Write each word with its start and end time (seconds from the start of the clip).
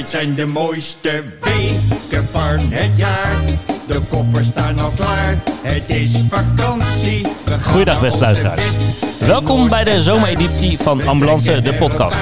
Dit 0.00 0.08
zijn 0.08 0.34
de 0.34 0.46
mooiste 0.46 1.24
weken 1.40 2.28
van 2.30 2.58
het 2.58 2.96
jaar. 2.96 3.40
De 3.86 4.00
koffers 4.08 4.46
staan 4.46 4.78
al 4.78 4.90
klaar. 4.90 5.42
Het 5.62 5.82
is 5.86 6.18
vakantie. 6.28 7.26
Goeiedag, 7.62 8.00
beste 8.00 8.20
luisteraars. 8.20 8.80
Welkom 9.18 9.68
bij 9.68 9.84
de 9.84 10.00
zomereditie 10.00 10.78
van 10.78 11.06
Ambulance, 11.06 11.62
de 11.62 11.74
podcast. 11.74 12.18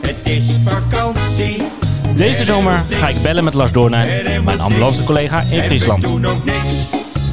Het 0.00 0.28
is 0.28 0.54
vakantie. 0.64 1.62
Deze 2.16 2.44
zomer 2.44 2.84
ga 2.90 3.08
ik 3.08 3.22
bellen 3.22 3.44
met 3.44 3.54
Lars 3.54 3.72
Doornijn, 3.72 4.44
mijn 4.44 4.60
ambulancecollega 4.60 5.40
in 5.40 5.62
Friesland. 5.62 6.04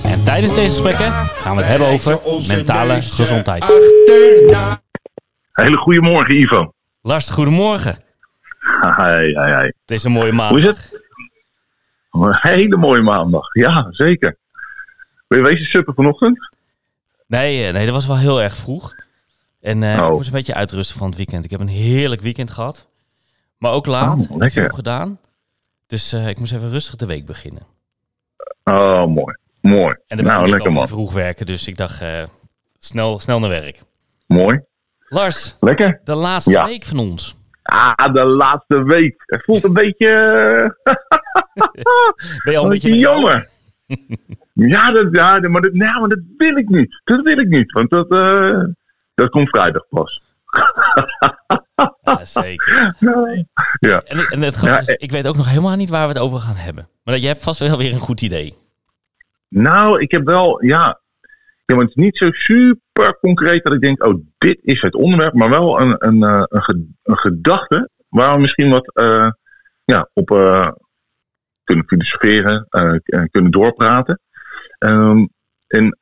En 0.04 0.24
tijdens 0.24 0.54
deze 0.54 0.70
gesprekken 0.70 1.12
gaan 1.12 1.56
we 1.56 1.62
het 1.62 1.70
hebben 1.70 1.88
over 1.88 2.20
mentale 2.48 3.02
gezondheid. 3.02 3.66
Hele 5.52 5.78
goede 5.78 6.02
morgen, 6.02 6.36
Ivo. 6.36 6.74
Lars, 7.02 7.30
goedemorgen. 7.30 8.10
Hi, 8.80 9.24
hi, 9.26 9.56
hi. 9.56 9.66
Het 9.82 9.92
is 9.92 10.04
een 10.04 10.12
mooie 10.12 10.32
maand. 10.32 10.50
Hoe 10.50 10.60
is 10.60 10.66
het? 10.66 11.02
Een 12.12 12.38
hele 12.40 12.78
mooie 12.78 13.02
maandag. 13.02 13.54
Ja, 13.54 13.88
zeker. 13.90 14.38
Ben 15.28 15.38
je 15.40 15.44
wezen 15.46 15.66
suppen 15.66 15.94
vanochtend? 15.94 16.56
Nee, 17.28 17.68
eh, 17.68 17.74
nee, 17.74 17.86
dat 17.86 17.94
was 17.94 18.08
wel 18.08 18.18
heel 18.18 18.42
erg 18.42 18.56
vroeg. 18.56 18.96
En 19.62 19.84
eh, 19.84 20.00
Oh. 20.02 20.08
ik 20.08 20.14
moest 20.14 20.28
een 20.28 20.34
beetje 20.34 20.54
uitrusten 20.54 20.98
van 20.98 21.08
het 21.08 21.18
weekend. 21.18 21.44
Ik 21.46 21.52
heb 21.52 21.60
een 21.60 21.68
heerlijk 21.68 22.22
weekend 22.22 22.52
gehad. 22.52 22.88
Maar 23.58 23.72
ook 23.72 23.86
laat. 23.86 24.28
Oh. 24.30 24.38
Veel 24.48 24.70
gedaan. 24.70 25.20
Dus 25.88 26.14
eh, 26.14 26.28
ik 26.28 26.40
moest 26.40 26.54
even 26.54 26.70
rustig 26.70 26.96
de 26.96 27.06
week 27.06 27.26
beginnen. 27.26 27.64
Oh, 28.64 29.06
mooi. 29.08 29.36
Mooi. 29.62 29.96
En 30.08 30.18
dan 30.18 30.26
nou, 30.26 30.50
lekker 30.50 30.72
man. 30.72 30.88
vroeg 30.88 31.14
werken. 31.14 31.46
Dus 31.46 31.68
ik 31.68 31.78
dacht, 31.78 32.04
snel, 32.78 33.20
snel 33.20 33.40
naar 33.40 33.50
werk. 33.50 33.82
Mooi. 34.28 34.62
Lars, 35.10 35.56
Lekker. 35.60 36.02
de 36.04 36.16
laatste 36.16 36.52
Ja. 36.52 36.66
week 36.66 36.86
van 36.86 36.98
ons. 37.00 37.36
Ah, 37.72 38.14
de 38.14 38.26
laatste 38.26 38.84
week. 38.84 39.24
Het 39.26 39.44
voelt 39.44 39.64
een 39.64 39.74
beetje... 39.74 40.08
eh, 40.84 40.94
Ben 42.44 42.54
je 42.54 42.58
al 42.58 42.64
een 42.64 42.70
beetje 42.70 42.98
jammer. 42.98 43.48
ja, 44.54 44.92
dat, 44.92 45.08
ja 45.12 45.40
maar, 45.40 45.62
dat, 45.62 45.74
nou, 45.74 46.00
maar 46.00 46.10
dat 46.10 46.20
wil 46.38 46.58
ik 46.58 46.70
niet. 46.70 47.02
Dat 47.04 47.22
wil 47.22 47.40
ik 47.40 47.48
niet. 47.48 47.72
Want 47.72 47.90
dat, 47.90 48.12
eh, 48.12 48.60
dat 49.14 49.30
komt 49.30 49.50
vrijdag 49.50 49.88
pas. 49.90 50.22
Ja, 52.02 52.26
zeker. 52.26 52.96
Ja. 53.80 54.02
En, 54.02 54.18
en 54.30 54.42
het 54.42 54.56
is, 54.56 54.62
Ja, 54.62 54.82
ik 54.86 55.12
weet 55.12 55.28
ook 55.28 55.36
nog 55.38 55.50
helemaal 55.50 55.76
niet 55.76 55.90
waar 55.90 56.08
we 56.08 56.14
het 56.14 56.22
over 56.22 56.40
gaan 56.40 56.56
hebben. 56.56 56.88
Maar 57.04 57.18
je 57.18 57.28
hebt 57.28 57.44
vast 57.44 57.60
wel 57.60 57.78
weer 57.78 57.94
een 57.94 58.00
goed 58.00 58.22
idee. 58.22 58.58
Nou, 59.48 60.00
ik 60.02 60.12
heb 60.12 60.26
wel, 60.26 60.66
ja. 60.66 61.01
Ja 61.72 61.78
maar 61.78 61.86
het 61.86 61.98
is 61.98 62.04
niet 62.04 62.18
zo 62.18 62.32
super 62.32 63.18
concreet 63.20 63.64
dat 63.64 63.74
ik 63.74 63.82
denk, 63.82 64.06
oh, 64.06 64.24
dit 64.38 64.60
is 64.62 64.82
het 64.82 64.96
onderwerp. 64.96 65.34
Maar 65.34 65.50
wel 65.50 65.82
een, 65.82 65.96
een, 65.98 66.24
eh, 66.24 66.44
een, 66.48 66.64
ge- 66.64 66.88
een 67.04 67.18
gedachte 67.18 67.90
waar 68.10 68.36
we 68.36 68.42
misschien 68.42 68.70
wat 68.70 68.92
eh, 68.96 69.30
ja, 69.86 70.10
op 70.14 70.32
eh, 70.32 70.72
kunnen 71.64 71.86
filosoferen, 71.88 72.68
k- 73.04 73.28
kunnen 73.32 73.52
doorpraten. 73.52 74.20
Ehm, 74.78 75.26
en 75.68 75.96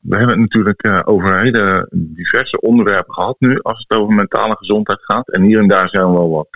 we 0.00 0.16
hebben 0.16 0.28
het 0.28 0.38
natuurlijk 0.38 1.02
over 1.08 1.40
hele 1.40 1.86
diverse 1.92 2.60
onderwerpen 2.60 3.14
gehad 3.14 3.36
nu, 3.38 3.60
als 3.60 3.84
het 3.88 3.98
over 3.98 4.14
mentale 4.14 4.56
gezondheid 4.56 5.02
gaat. 5.02 5.30
En 5.30 5.42
hier 5.42 5.58
en 5.60 5.68
daar 5.68 5.88
zijn 5.88 6.12
wel 6.12 6.30
wat 6.30 6.48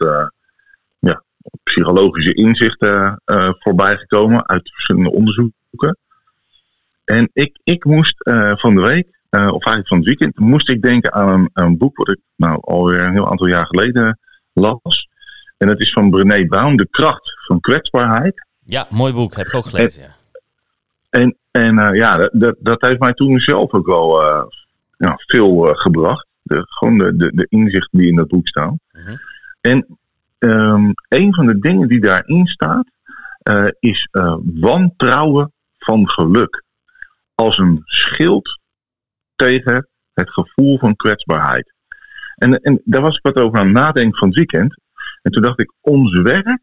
ja, 0.98 1.22
psychologische 1.62 2.34
inzichten 2.34 3.22
voorbij 3.59 3.97
gekomen 3.97 4.48
uit 4.48 4.70
verschillende 4.72 5.12
onderzoeken. 5.12 5.97
En 7.09 7.31
ik, 7.33 7.59
ik 7.64 7.84
moest 7.84 8.20
eh, 8.23 8.53
van 8.56 8.75
de 8.75 8.81
week, 8.81 9.19
eh, 9.31 9.41
of 9.41 9.51
eigenlijk 9.64 9.89
van 9.89 9.97
het 9.97 10.06
weekend, 10.06 10.39
moest 10.39 10.69
ik 10.69 10.83
denken 10.83 11.12
aan 11.12 11.28
een, 11.28 11.50
een 11.53 11.77
boek 11.78 11.97
wat 11.97 12.09
ik 12.09 12.19
nou 12.37 12.59
alweer 12.61 13.00
een 13.00 13.12
heel 13.12 13.31
aantal 13.31 13.47
jaar 13.47 13.67
geleden 13.67 14.19
las. 14.53 15.09
En 15.56 15.67
dat 15.67 15.81
is 15.81 15.92
van 15.92 16.11
Brené 16.11 16.47
Brown, 16.47 16.77
De 16.77 16.89
kracht 16.91 17.33
van 17.47 17.61
kwetsbaarheid. 17.61 18.47
Ja, 18.65 18.87
mooi 18.91 19.12
boek. 19.12 19.34
Heb 19.34 19.47
ik 19.47 19.55
ook 19.55 19.67
gelezen. 19.67 20.03
Ja. 20.03 20.09
En, 21.11 21.37
en 21.50 21.78
eh, 21.78 21.95
ja, 21.95 22.17
dat- 22.17 22.31
dat, 22.33 22.56
dat 22.59 22.81
heeft 22.81 23.00
mij 23.00 23.12
toen 23.12 23.38
zelf 23.38 23.72
ook 23.72 23.87
wel 23.87 24.22
ja, 24.97 25.15
veel 25.16 25.75
gebracht. 25.75 26.27
De, 26.43 26.62
gewoon 26.66 26.99
de, 26.99 27.16
de, 27.16 27.31
de 27.34 27.47
inzichten 27.49 27.99
die 27.99 28.09
in 28.09 28.16
dat 28.16 28.28
boek 28.28 28.49
staan. 28.49 28.78
Mhm. 28.93 29.16
En 29.60 29.99
ehm, 30.38 30.91
een 31.09 31.34
van 31.34 31.47
de 31.47 31.59
dingen 31.59 31.88
die 31.88 32.00
daarin 32.00 32.47
staat, 32.47 32.87
is 33.81 34.09
wantrouwen 34.60 35.53
van 35.78 36.09
geluk. 36.10 36.66
Als 37.41 37.59
een 37.59 37.82
schild 37.84 38.60
tegen 39.37 39.88
het 40.12 40.31
gevoel 40.31 40.78
van 40.78 40.97
kwetsbaarheid. 40.97 41.72
En, 42.34 42.60
en 42.60 42.81
daar 42.84 43.00
was 43.00 43.16
ik 43.16 43.22
wat 43.22 43.37
over 43.37 43.59
aan 43.59 43.65
het 43.65 43.75
nadenken 43.75 44.19
van 44.19 44.28
het 44.28 44.37
weekend. 44.37 44.81
En 45.22 45.31
toen 45.31 45.43
dacht 45.43 45.60
ik, 45.60 45.72
ons 45.81 46.21
werk 46.21 46.59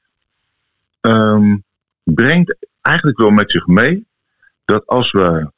ehm, 1.02 1.58
brengt 2.04 2.56
eigenlijk 2.82 3.18
wel 3.18 3.30
met 3.30 3.52
zich 3.52 3.68
mee 3.68 4.06
dat 4.66 4.88
als 4.88 5.12
we 5.12 5.52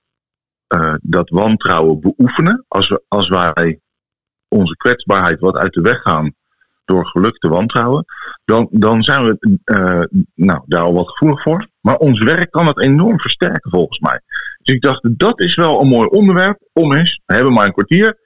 eh, 0.67 0.94
dat 1.01 1.29
wantrouwen 1.29 2.00
beoefenen, 2.00 2.66
als, 2.67 2.88
we, 2.88 3.01
als 3.07 3.29
wij 3.29 3.79
onze 4.47 4.77
kwetsbaarheid 4.77 5.39
wat 5.39 5.56
uit 5.56 5.73
de 5.73 5.81
weg 5.81 6.01
gaan 6.01 6.33
door 6.85 7.06
geluk 7.06 7.38
te 7.38 7.47
wantrouwen, 7.47 8.06
dan, 8.45 8.67
dan 8.72 9.03
zijn 9.03 9.25
we 9.25 9.59
eh, 9.63 10.19
nou, 10.35 10.61
daar 10.66 10.81
al 10.81 10.94
wat 10.94 11.09
gevoelig 11.09 11.41
voor. 11.41 11.67
Maar 11.81 11.95
ons 11.95 12.23
werk 12.23 12.51
kan 12.51 12.67
het 12.67 12.79
enorm 12.79 13.19
versterken 13.19 13.72
volgens 13.72 14.00
mij. 14.00 14.22
Dus 14.67 14.75
ik 14.75 14.81
dacht, 14.81 15.07
dat 15.17 15.39
is 15.39 15.55
wel 15.55 15.81
een 15.81 15.88
mooi 15.88 16.07
onderwerp 16.09 16.59
om 16.73 16.94
eens, 16.94 17.22
we 17.25 17.33
hebben 17.33 17.53
maar 17.53 17.66
een 17.66 17.73
kwartier, 17.73 18.17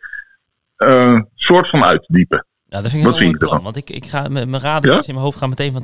eh, 0.76 1.20
soort 1.36 1.70
van 1.70 1.84
uit 1.84 2.02
te 2.06 2.14
diepen. 2.14 2.46
Ja, 2.66 2.82
dat 2.82 2.92
vind 2.92 3.04
ik 3.04 3.10
Wat 3.10 3.18
een 3.20 3.22
heel 3.22 3.34
mooi 3.34 3.46
plan. 3.50 3.64
Want 3.64 3.76
ik, 3.76 3.90
ik 3.90 4.06
ga 4.06 4.28
mijn 4.28 4.60
radertjes 4.60 5.06
Ja? 5.06 5.08
in 5.08 5.14
mijn 5.14 5.26
hoofd 5.26 5.38
gaan 5.38 5.50
meteen 5.50 5.72
van... 5.72 5.84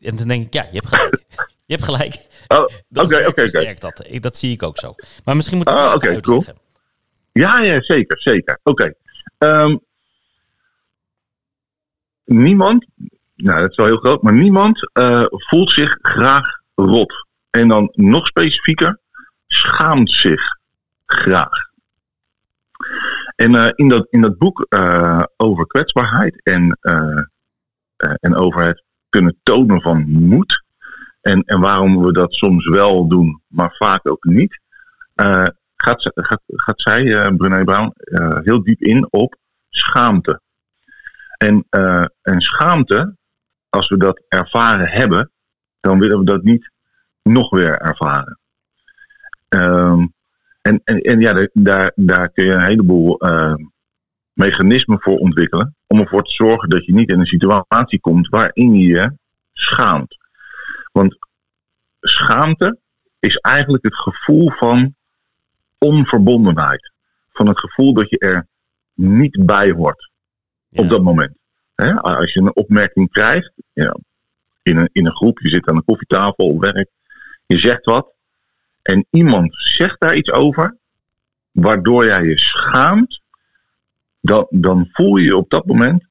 En 0.00 0.16
dan 0.16 0.28
denk 0.28 0.44
ik, 0.46 0.52
ja, 0.52 0.62
je 0.62 0.78
hebt 0.80 0.86
gelijk. 0.88 1.24
Je 1.66 1.74
hebt 1.74 1.84
gelijk. 1.84 2.14
Oh, 2.48 2.66
Dat 2.88 3.04
Oké, 3.04 3.26
oké, 3.26 3.42
oké. 3.42 3.74
dat. 3.78 4.04
Ik, 4.08 4.22
dat 4.22 4.36
zie 4.36 4.52
ik 4.52 4.62
ook 4.62 4.78
zo. 4.78 4.94
Maar 5.24 5.36
misschien 5.36 5.56
moet 5.58 5.68
ik 5.68 5.74
Ah, 5.74 6.00
het 6.00 6.20
cool. 6.20 6.44
Ja, 7.32 7.60
ja, 7.60 7.82
zeker, 7.82 8.20
zeker. 8.20 8.58
Oké. 8.62 8.94
Ehm, 9.38 9.76
niemand, 12.24 12.86
nou 13.36 13.60
dat 13.60 13.70
is 13.70 13.76
wel 13.76 13.86
heel 13.86 13.96
groot, 13.96 14.22
maar 14.22 14.32
niemand 14.32 14.90
eh, 14.92 15.24
voelt 15.28 15.70
zich 15.70 15.98
graag 16.02 16.46
rot. 16.74 17.26
En 17.50 17.68
dan 17.68 17.88
nog 17.92 18.26
specifieker, 18.26 19.00
schaamt 19.54 20.10
zich 20.10 20.42
graag. 21.06 21.72
En 23.36 23.54
eh, 23.54 23.70
in, 23.74 23.88
dat, 23.88 24.06
in 24.10 24.20
dat 24.20 24.38
boek 24.38 24.66
eh, 24.68 25.22
over 25.36 25.66
kwetsbaarheid 25.66 26.42
en, 26.42 26.78
eh, 26.80 27.24
en 27.96 28.34
over 28.34 28.64
het 28.64 28.84
kunnen 29.08 29.36
tonen 29.42 29.80
van 29.80 30.08
moed. 30.08 30.62
En, 31.20 31.42
en 31.42 31.60
waarom 31.60 32.02
we 32.02 32.12
dat 32.12 32.34
soms 32.34 32.68
wel 32.68 33.08
doen, 33.08 33.42
maar 33.46 33.74
vaak 33.76 34.08
ook 34.08 34.24
niet. 34.24 34.60
gaat, 35.76 36.10
gaat, 36.14 36.42
gaat 36.46 36.80
zij, 36.80 37.32
Brené 37.36 37.64
Brown, 37.64 37.92
heel 38.42 38.62
diep 38.62 38.80
in 38.80 39.06
op 39.10 39.36
schaamte. 39.68 40.40
En, 41.36 41.66
en 42.22 42.40
schaamte, 42.40 43.16
als 43.68 43.88
we 43.88 43.96
dat 43.96 44.22
ervaren 44.28 44.88
hebben, 44.88 45.30
dan 45.80 45.98
willen 45.98 46.18
we 46.18 46.24
dat 46.24 46.42
niet 46.42 46.70
nog 47.22 47.50
weer 47.50 47.78
ervaren. 47.78 48.38
Ehm, 49.54 50.06
en, 50.62 50.80
en, 50.84 51.00
en 51.00 51.20
ja, 51.20 51.48
daar- 51.52 51.92
daar, 51.94 52.28
kun 52.30 52.44
je 52.44 52.52
een 52.52 52.64
heleboel 52.64 53.18
eh, 53.18 53.54
mechanismen 54.32 55.00
voor 55.00 55.18
ontwikkelen. 55.18 55.74
Om 55.86 56.00
ervoor 56.00 56.22
te 56.22 56.34
zorgen 56.34 56.68
dat 56.68 56.84
je 56.84 56.94
niet 56.94 57.10
in 57.10 57.18
een 57.18 57.26
situatie 57.26 58.00
komt 58.00 58.28
waarin 58.28 58.74
je 58.74 58.86
je 58.86 59.12
schaamt. 59.52 60.16
Want 60.92 61.16
schaamte 62.00 62.78
is 63.18 63.36
eigenlijk 63.36 63.84
het 63.84 63.96
gevoel 63.96 64.50
van 64.50 64.94
onverbondenheid. 65.78 66.92
Van 67.32 67.48
het 67.48 67.58
gevoel 67.58 67.94
dat 67.94 68.10
je 68.10 68.18
er 68.18 68.46
niet 68.94 69.46
bij 69.46 69.70
hoort 69.70 70.10
Ja. 70.68 70.82
op 70.82 70.90
dat 70.90 71.02
moment. 71.02 71.36
Als 72.00 72.32
je 72.32 72.40
een 72.40 72.56
opmerking 72.56 73.10
krijgt 73.10 73.52
ja, 73.72 73.96
in, 74.62 74.76
een, 74.76 74.88
in 74.92 75.06
een 75.06 75.16
groep, 75.16 75.38
je 75.38 75.48
zit 75.48 75.68
aan 75.68 75.76
een 75.76 75.84
koffietafel 75.84 76.48
op 76.48 76.60
werk, 76.60 76.90
je 77.46 77.58
zegt 77.58 77.84
wat 77.84 78.13
en 78.84 79.06
iemand 79.10 79.54
zegt 79.56 80.00
daar 80.00 80.14
iets 80.14 80.32
over, 80.32 80.76
waardoor 81.50 82.04
jij 82.04 82.22
je 82.22 82.38
schaamt, 82.38 83.20
dan, 84.20 84.46
dan 84.50 84.88
voel 84.92 85.16
je 85.16 85.24
je 85.24 85.36
op 85.36 85.50
dat 85.50 85.66
moment 85.66 86.06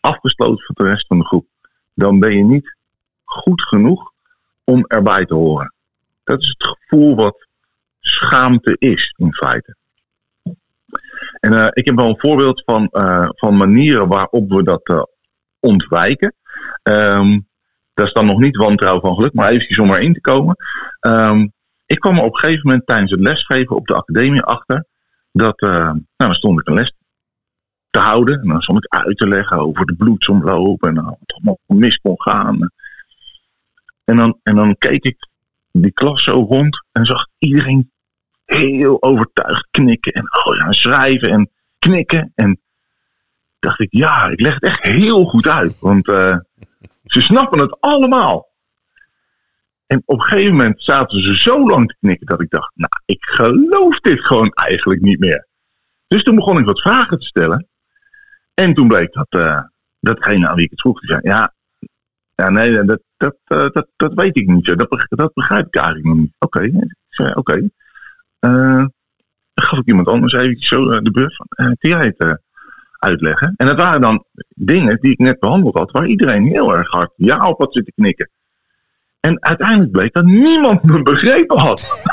afgesloten 0.00 0.64
van 0.64 0.74
de 0.86 0.90
rest 0.90 1.06
van 1.06 1.18
de 1.18 1.24
groep. 1.24 1.46
Dan 1.94 2.18
ben 2.18 2.36
je 2.36 2.44
niet 2.44 2.76
goed 3.24 3.62
genoeg 3.62 4.12
om 4.64 4.84
erbij 4.86 5.24
te 5.24 5.34
horen. 5.34 5.74
Dat 6.24 6.40
is 6.40 6.48
het 6.48 6.66
gevoel 6.66 7.14
wat 7.14 7.46
schaamte 8.00 8.76
is, 8.78 9.14
in 9.16 9.34
feite. 9.34 9.76
En 11.40 11.52
eh, 11.52 11.68
ik 11.70 11.86
heb 11.86 11.96
wel 11.96 12.08
een 12.08 12.20
voorbeeld 12.20 12.62
van, 12.64 12.88
eh, 12.88 13.28
van 13.30 13.56
manieren 13.56 14.08
waarop 14.08 14.50
we 14.50 14.62
dat 14.62 14.82
eh, 14.82 15.02
ontwijken. 15.60 16.34
Ehm, 16.82 17.40
dat 17.94 18.06
is 18.06 18.12
dan 18.12 18.26
nog 18.26 18.38
niet 18.38 18.56
wantrouwen 18.56 19.02
van 19.02 19.14
geluk, 19.14 19.34
maar 19.34 19.50
eventjes 19.50 19.78
om 19.78 19.94
erin 19.94 20.14
te 20.14 20.20
komen. 20.20 20.56
Ehm, 21.00 21.46
ik 21.86 22.00
kwam 22.00 22.16
er 22.16 22.24
op 22.24 22.34
een 22.34 22.40
gegeven 22.40 22.62
moment 22.64 22.86
tijdens 22.86 23.10
het 23.10 23.20
lesgeven 23.20 23.76
op 23.76 23.86
de 23.86 23.94
academie 23.94 24.42
achter 24.42 24.86
dat, 25.32 25.60
eh, 25.60 25.70
nou, 25.70 26.02
dan 26.16 26.34
stond 26.34 26.60
ik 26.60 26.68
een 26.68 26.74
les 26.74 26.92
te 27.90 27.98
houden. 27.98 28.40
En 28.40 28.48
dan 28.48 28.62
stond 28.62 28.84
ik 28.84 28.94
uit 28.94 29.16
te 29.16 29.28
leggen 29.28 29.58
over 29.58 29.86
de 29.86 29.94
bloedsomloop 29.94 30.82
en 30.82 30.94
wat 30.94 31.18
allemaal 31.26 31.58
mis 31.66 31.96
kon 31.96 32.22
gaan. 32.22 32.70
En 34.04 34.16
dan, 34.16 34.38
en 34.42 34.54
dan 34.54 34.76
keek 34.78 35.04
ik 35.04 35.28
die 35.72 35.92
klas 35.92 36.24
zo 36.24 36.46
rond 36.48 36.84
en 36.92 37.04
zag 37.04 37.26
iedereen 37.38 37.90
heel 38.44 39.02
overtuigd 39.02 39.68
knikken 39.70 40.12
en 40.12 40.22
oh 40.22 40.56
ja, 40.56 40.72
schrijven 40.72 41.30
en 41.30 41.50
knikken. 41.78 42.32
En 42.34 42.60
dacht 43.58 43.80
ik, 43.80 43.88
ja, 43.90 44.28
ik 44.28 44.40
leg 44.40 44.54
het 44.54 44.62
echt 44.62 44.82
heel 44.82 45.24
goed 45.24 45.48
uit. 45.48 45.78
Want 45.78 46.08
uh, 46.08 46.36
ze 47.04 47.20
snappen 47.20 47.58
het 47.58 47.80
allemaal. 47.80 48.48
En 49.86 50.02
op 50.04 50.20
een 50.20 50.26
gegeven 50.26 50.56
moment 50.56 50.82
zaten 50.82 51.20
ze 51.20 51.36
zo 51.36 51.68
lang 51.68 51.88
te 51.88 51.96
knikken 52.00 52.26
dat 52.26 52.40
ik 52.40 52.50
dacht, 52.50 52.70
nou, 52.74 52.92
ik 53.04 53.24
geloof 53.24 54.00
dit 54.00 54.20
gewoon 54.20 54.50
eigenlijk 54.50 55.00
niet 55.00 55.18
meer. 55.18 55.46
Dus 56.06 56.22
toen 56.22 56.34
begon 56.34 56.58
ik 56.58 56.66
wat 56.66 56.80
vragen 56.80 57.18
te 57.18 57.26
stellen. 57.26 57.68
En 58.54 58.74
toen 58.74 58.88
bleek 58.88 59.12
dat 59.12 59.26
uh, 59.30 59.62
datgene 60.00 60.48
aan 60.48 60.54
wie 60.54 60.64
ik 60.64 60.70
het 60.70 60.80
vroeg, 60.80 60.98
zei, 61.00 61.20
ja, 61.22 61.54
ja 62.34 62.50
nee, 62.50 62.84
dat, 62.84 63.00
dat, 63.16 63.36
uh, 63.46 63.68
dat, 63.70 63.88
dat 63.96 64.14
weet 64.14 64.36
ik 64.36 64.46
niet. 64.46 64.64
Dat, 64.64 65.06
dat 65.08 65.34
begrijp 65.34 65.66
ik 65.66 65.74
eigenlijk 65.74 66.06
nog 66.06 66.16
niet. 66.16 66.34
Oké, 66.38 66.62
ik 66.62 66.96
zei, 67.08 67.28
oké. 67.28 67.38
Okay. 67.38 67.70
Uh, 68.40 68.86
gaf 69.54 69.78
ik 69.78 69.86
iemand 69.86 70.08
anders 70.08 70.32
even 70.32 70.62
zo 70.62 71.00
de 71.00 71.10
beurt 71.10 71.36
van, 71.36 71.76
kun 71.78 71.90
jij 71.90 72.14
het 72.16 72.40
uitleggen? 72.98 73.54
En 73.56 73.66
dat 73.66 73.76
waren 73.76 74.00
dan 74.00 74.24
dingen 74.48 75.00
die 75.00 75.12
ik 75.12 75.18
net 75.18 75.38
behandeld 75.38 75.74
had, 75.74 75.90
waar 75.90 76.06
iedereen 76.06 76.46
heel 76.46 76.76
erg 76.76 76.90
hard 76.90 77.12
ja 77.16 77.48
op 77.48 77.58
had 77.58 77.74
zitten 77.74 77.92
knikken. 77.94 78.30
En 79.26 79.42
uiteindelijk 79.42 79.90
bleek 79.90 80.12
dat 80.12 80.24
niemand 80.24 80.82
me 80.82 81.02
begrepen 81.02 81.58
had. 81.58 82.04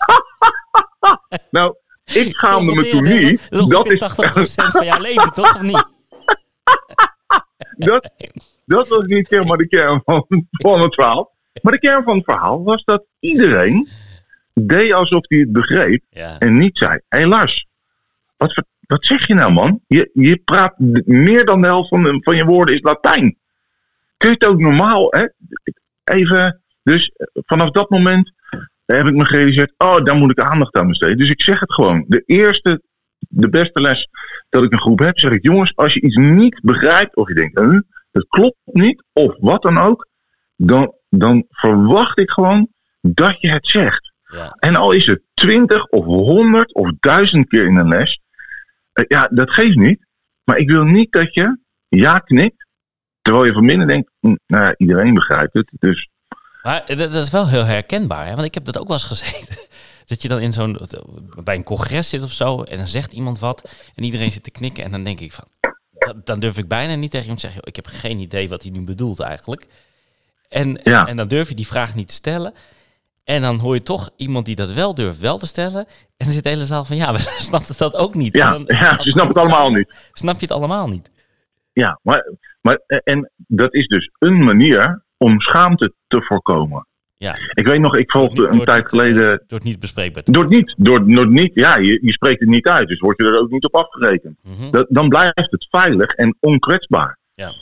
nou, 1.50 1.74
ik 2.04 2.34
schaamde 2.34 2.74
me 2.74 2.88
toen 2.88 3.02
niet. 3.02 3.50
Dat 3.70 3.90
is 3.90 4.02
80% 4.02 4.06
van 4.54 4.84
jouw 4.84 4.98
leven, 4.98 5.32
toch? 5.32 5.54
Of 5.54 5.62
niet? 5.62 5.84
dat, 7.88 8.10
dat 8.64 8.88
was 8.88 9.06
niet 9.06 9.28
helemaal 9.28 9.56
de 9.56 9.68
kern 9.68 10.02
van, 10.04 10.26
van 10.50 10.80
het 10.80 10.94
verhaal. 10.94 11.32
Maar 11.62 11.72
de 11.72 11.78
kern 11.78 12.02
van 12.04 12.16
het 12.16 12.24
verhaal 12.24 12.62
was 12.62 12.84
dat 12.84 13.04
iedereen 13.20 13.88
deed 14.54 14.92
alsof 14.92 15.28
hij 15.28 15.38
het 15.38 15.52
begreep. 15.52 16.04
Ja. 16.08 16.38
En 16.38 16.58
niet 16.58 16.78
zei: 16.78 16.90
Hé 16.90 17.18
hey 17.18 17.26
Lars, 17.26 17.66
wat, 18.36 18.64
wat 18.80 19.04
zeg 19.04 19.26
je 19.26 19.34
nou, 19.34 19.52
man? 19.52 19.80
Je, 19.86 20.10
je 20.12 20.36
praat 20.36 20.78
meer 21.04 21.44
dan 21.44 21.60
de 21.60 21.66
helft 21.66 21.88
van, 21.88 22.22
van 22.22 22.36
je 22.36 22.44
woorden 22.44 22.74
is 22.74 22.82
Latijn. 22.82 23.38
Kun 24.16 24.28
je 24.28 24.34
het 24.38 24.44
ook 24.44 24.60
normaal, 24.60 25.06
hè? 25.10 25.26
Even. 26.04 26.62
Dus 26.82 27.12
vanaf 27.32 27.70
dat 27.70 27.90
moment 27.90 28.32
heb 28.84 29.06
ik 29.06 29.14
me 29.14 29.24
gerealiseerd, 29.24 29.74
oh, 29.76 30.04
daar 30.04 30.16
moet 30.16 30.30
ik 30.30 30.40
aandacht 30.40 30.74
aan 30.74 30.88
besteden. 30.88 31.18
Dus 31.18 31.30
ik 31.30 31.42
zeg 31.42 31.60
het 31.60 31.72
gewoon. 31.72 32.04
De 32.08 32.22
eerste, 32.26 32.82
de 33.18 33.48
beste 33.48 33.80
les 33.80 34.08
dat 34.48 34.64
ik 34.64 34.72
een 34.72 34.80
groep 34.80 34.98
heb, 34.98 35.18
zeg 35.18 35.32
ik, 35.32 35.42
jongens, 35.42 35.76
als 35.76 35.94
je 35.94 36.00
iets 36.00 36.16
niet 36.16 36.60
begrijpt, 36.62 37.16
of 37.16 37.28
je 37.28 37.34
denkt, 37.34 37.58
hm, 37.58 37.80
het 38.10 38.26
klopt 38.28 38.56
niet, 38.64 39.04
of 39.12 39.34
wat 39.38 39.62
dan 39.62 39.78
ook, 39.78 40.08
dan, 40.56 40.94
dan 41.08 41.44
verwacht 41.48 42.18
ik 42.18 42.30
gewoon 42.30 42.68
dat 43.00 43.40
je 43.40 43.50
het 43.50 43.66
zegt. 43.66 44.12
Ja. 44.24 44.50
En 44.58 44.76
al 44.76 44.92
is 44.92 45.06
het 45.06 45.22
twintig 45.34 45.86
of 45.86 46.04
honderd 46.04 46.74
of 46.74 46.90
duizend 47.00 47.48
keer 47.48 47.64
in 47.64 47.76
een 47.76 47.88
les, 47.88 48.20
eh, 48.92 49.04
ja, 49.08 49.28
dat 49.30 49.50
geeft 49.50 49.76
niet. 49.76 50.06
Maar 50.44 50.56
ik 50.56 50.70
wil 50.70 50.84
niet 50.84 51.12
dat 51.12 51.34
je 51.34 51.58
ja 51.88 52.18
knikt, 52.18 52.63
terwijl 53.24 53.44
je 53.44 53.52
van 53.52 53.66
binnen 53.66 53.86
denkt, 53.86 54.10
nou 54.46 54.74
iedereen 54.76 55.14
begrijpt 55.14 55.52
het, 55.54 55.70
dus 55.78 56.08
maar 56.62 56.82
dat 56.96 57.14
is 57.14 57.30
wel 57.30 57.48
heel 57.48 57.64
herkenbaar, 57.64 58.26
hè? 58.26 58.34
want 58.34 58.46
ik 58.46 58.54
heb 58.54 58.64
dat 58.64 58.78
ook 58.78 58.86
wel 58.88 58.96
eens 58.96 59.06
gezeten. 59.06 59.56
Dat 60.04 60.22
je 60.22 60.28
dan 60.28 60.40
in 60.40 60.52
zo'n, 60.52 60.78
bij 61.44 61.54
een 61.54 61.62
congres 61.62 62.08
zit 62.08 62.22
of 62.22 62.30
zo 62.30 62.62
en 62.62 62.76
dan 62.76 62.88
zegt 62.88 63.12
iemand 63.12 63.38
wat 63.38 63.74
en 63.94 64.02
iedereen 64.04 64.30
zit 64.30 64.42
te 64.42 64.50
knikken 64.50 64.84
en 64.84 64.90
dan 64.90 65.04
denk 65.04 65.20
ik 65.20 65.32
van, 65.32 65.44
dan 66.24 66.40
durf 66.40 66.58
ik 66.58 66.68
bijna 66.68 66.94
niet 66.94 67.10
tegen 67.10 67.26
hem 67.26 67.34
te 67.36 67.40
zeggen, 67.40 67.62
ik 67.64 67.76
heb 67.76 67.86
geen 67.86 68.18
idee 68.18 68.48
wat 68.48 68.62
hij 68.62 68.72
nu 68.72 68.84
bedoelt 68.84 69.20
eigenlijk. 69.20 69.66
En, 70.48 70.80
Ja. 70.82 71.06
en 71.06 71.16
dan 71.16 71.28
durf 71.28 71.48
je 71.48 71.54
die 71.54 71.66
vraag 71.66 71.94
niet 71.94 72.08
te 72.08 72.14
stellen. 72.14 72.54
En 73.24 73.42
dan 73.42 73.58
hoor 73.58 73.74
je 73.74 73.82
toch 73.82 74.10
iemand 74.16 74.46
die 74.46 74.54
dat 74.56 74.72
wel 74.72 74.94
durft 74.94 75.18
wel 75.18 75.38
te 75.38 75.46
stellen. 75.46 75.86
En 76.16 76.24
dan 76.24 76.32
zit 76.32 76.42
de 76.42 76.48
hele 76.48 76.66
zaal 76.66 76.84
van, 76.84 76.96
ja, 76.96 77.12
we 77.14 77.18
snappen 77.38 77.74
dat 77.78 77.94
ook 77.94 78.14
niet. 78.14 78.36
Ja, 78.36 78.50
dan- 78.50 78.64
ja, 78.66 79.02
ze 79.02 79.10
snappen 79.10 79.34
het 79.34 79.50
allemaal 79.50 79.70
niet. 79.70 79.94
Snap 80.12 80.34
je 80.34 80.46
het 80.46 80.54
allemaal 80.54 80.88
niet? 80.88 81.10
Ja, 81.72 81.98
maar, 82.02 82.32
maar 82.64 82.80
en 82.86 83.30
dat 83.36 83.74
is 83.74 83.86
dus 83.86 84.10
een 84.18 84.44
manier 84.44 85.02
om 85.16 85.40
schaamte 85.40 85.92
te 86.06 86.22
voorkomen. 86.22 86.86
Ja. 87.16 87.36
Ik 87.54 87.66
weet 87.66 87.80
nog, 87.80 87.96
ik 87.96 88.10
volgde 88.10 88.46
een 88.46 88.64
tijd 88.64 88.84
eh, 88.84 88.88
geleden. 88.88 89.42
Door 89.46 89.58
het 89.58 89.68
niet 89.68 89.80
bespreekbaar 89.80 90.22
te 90.22 90.32
Door 90.32 90.42
het 90.42 90.52
niet, 90.52 90.74
door, 90.76 91.08
door 91.08 91.28
niet, 91.28 91.54
ja, 91.54 91.76
je, 91.76 91.98
je 92.02 92.12
spreekt 92.12 92.40
het 92.40 92.48
niet 92.48 92.66
uit, 92.66 92.88
dus 92.88 92.98
word 92.98 93.22
je 93.22 93.24
er 93.24 93.40
ook 93.40 93.50
niet 93.50 93.64
op 93.64 93.74
afgerekend. 93.74 94.38
Mhm. 94.42 94.70
Dat, 94.70 94.86
dan 94.88 95.08
blijft 95.08 95.50
het 95.50 95.66
veilig 95.70 96.10
en 96.10 96.36
onkwetsbaar. 96.40 97.18
Ja. 97.34 97.52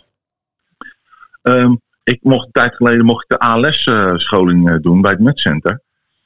Ehm, 1.43 1.75
ik 2.05 2.19
mocht 2.23 2.47
een 2.47 2.53
tijd 2.53 2.75
geleden 2.75 3.05
mocht 3.05 3.23
ik 3.23 3.29
de 3.29 3.39
ALS-scholing 3.39 4.71
eh, 4.71 4.77
doen 4.81 5.01
bij 5.01 5.11
het 5.11 5.21
MedCenter. 5.21 5.83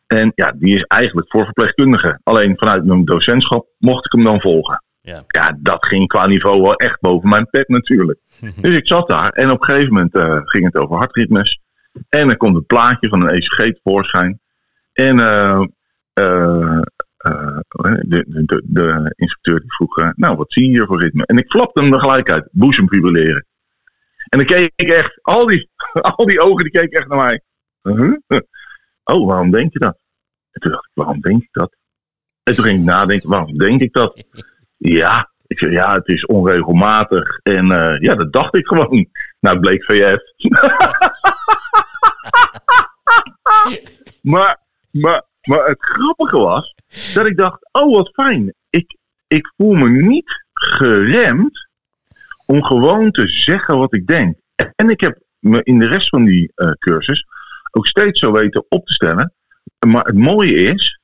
En 0.06 0.32
ja, 0.34 0.52
die 0.52 0.74
is 0.74 0.82
eigenlijk 0.82 1.30
voor 1.30 1.44
verpleegkundigen. 1.44 2.20
Alleen 2.22 2.58
vanuit 2.58 2.84
mijn 2.84 3.04
docentschap 3.04 3.66
mocht 3.78 4.04
ik 4.04 4.12
hem 4.12 4.24
dan 4.24 4.40
volgen. 4.40 4.82
Ja. 5.06 5.24
ja, 5.26 5.58
dat 5.58 5.86
ging 5.86 6.06
qua 6.06 6.26
niveau 6.26 6.62
wel 6.62 6.74
echt 6.74 7.00
boven 7.00 7.28
mijn 7.28 7.50
pet 7.50 7.68
natuurlijk. 7.68 8.18
Dus 8.62 8.74
ik 8.74 8.86
zat 8.86 9.08
daar 9.08 9.30
en 9.30 9.50
op 9.50 9.60
een 9.60 9.64
gegeven 9.64 9.92
moment 9.92 10.14
eh, 10.14 10.40
ging 10.44 10.64
het 10.64 10.76
over 10.76 10.96
hartritmes. 10.96 11.60
En 12.08 12.26
dan 12.26 12.36
komt 12.36 12.56
het 12.56 12.66
plaatje 12.66 13.08
van 13.08 13.20
een 13.20 13.28
ECG 13.28 13.56
tevoorschijn. 13.56 14.40
En 14.92 15.20
eh, 15.20 15.62
eh, 16.12 16.80
de, 18.00 18.24
de, 18.26 18.62
de 18.64 19.12
instructeur 19.16 19.60
die 19.60 19.72
vroeg, 19.72 20.12
nou 20.16 20.36
wat 20.36 20.52
zie 20.52 20.64
je 20.64 20.70
hier 20.70 20.86
voor 20.86 21.02
ritme? 21.02 21.26
En 21.26 21.38
ik 21.38 21.50
flapte 21.50 21.82
hem 21.82 21.92
er 21.92 22.00
gelijk 22.00 22.30
uit, 22.30 22.48
boezemfibrilleren. 22.50 23.46
En 24.28 24.38
dan 24.38 24.46
keek 24.46 24.72
ik 24.76 24.88
echt, 24.88 25.18
al 25.22 25.46
die, 25.46 25.68
al 26.16 26.26
die 26.26 26.40
ogen 26.40 26.62
die 26.62 26.72
keken 26.72 26.98
echt 26.98 27.08
naar 27.08 27.24
mij. 27.24 27.40
Huh? 27.82 28.16
Oh, 29.04 29.26
waarom 29.26 29.50
denk 29.50 29.72
je 29.72 29.78
dat? 29.78 29.98
En 30.50 30.60
toen 30.60 30.70
dacht 30.70 30.84
ik, 30.84 30.90
waarom 30.94 31.20
denk 31.20 31.42
ik 31.42 31.48
dat? 31.52 31.76
En 32.42 32.54
toen 32.54 32.64
ging 32.64 32.78
ik 32.78 32.84
nadenken, 32.84 33.28
waarom 33.28 33.58
denk 33.58 33.80
ik 33.80 33.92
dat? 33.92 34.24
Ja, 34.76 35.30
ik 35.46 35.58
zei, 35.58 35.72
ja, 35.72 35.94
het 35.94 36.08
is 36.08 36.26
onregelmatig. 36.26 37.38
En 37.42 37.70
eh, 37.70 37.98
ja, 37.98 38.14
dat 38.14 38.32
dacht 38.32 38.54
ik 38.54 38.66
gewoon. 38.66 39.08
Nou, 39.40 39.58
bleek 39.58 39.84
VF. 39.84 40.18
maar, 44.32 44.58
maar, 44.90 45.22
maar 45.42 45.66
het 45.66 45.84
grappige 45.84 46.38
was 46.38 46.74
dat 47.14 47.26
ik 47.26 47.36
dacht, 47.36 47.68
oh 47.72 47.96
wat 47.96 48.10
fijn. 48.12 48.54
Ik, 48.70 48.96
ik 49.26 49.52
voel 49.56 49.72
me 49.72 49.88
niet 49.88 50.44
geremd 50.52 51.68
om 52.46 52.64
gewoon 52.64 53.10
te 53.10 53.26
zeggen 53.26 53.78
wat 53.78 53.94
ik 53.94 54.06
denk. 54.06 54.36
En 54.76 54.90
ik 54.90 55.00
heb 55.00 55.18
me 55.38 55.62
in 55.62 55.78
de 55.78 55.86
rest 55.86 56.08
van 56.08 56.24
die 56.24 56.52
eh, 56.54 56.70
cursus 56.70 57.26
ook 57.70 57.86
steeds 57.86 58.20
zo 58.20 58.32
weten 58.32 58.66
op 58.68 58.86
te 58.86 58.92
stellen. 58.92 59.32
Maar 59.86 60.04
het 60.04 60.16
mooie 60.16 60.54
is, 60.54 61.00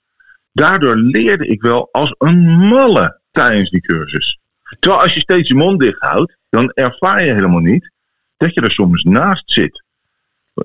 daardoor 0.52 0.96
leerde 0.96 1.46
ik 1.46 1.62
wel 1.62 1.88
als 1.92 2.14
een 2.18 2.40
malle 2.58 3.20
tijdens 3.32 3.70
die 3.70 3.80
cursus. 3.80 4.38
Terwijl 4.78 5.02
als 5.02 5.14
je 5.14 5.20
steeds 5.20 5.48
je 5.48 5.54
mond 5.54 5.80
dicht 5.80 6.00
houdt, 6.00 6.36
dan 6.50 6.70
ervaar 6.70 7.24
je 7.24 7.32
helemaal 7.32 7.60
niet 7.60 7.90
dat 8.36 8.54
je 8.54 8.60
er 8.60 8.70
soms 8.70 9.02
naast 9.02 9.50
zit. 9.50 9.84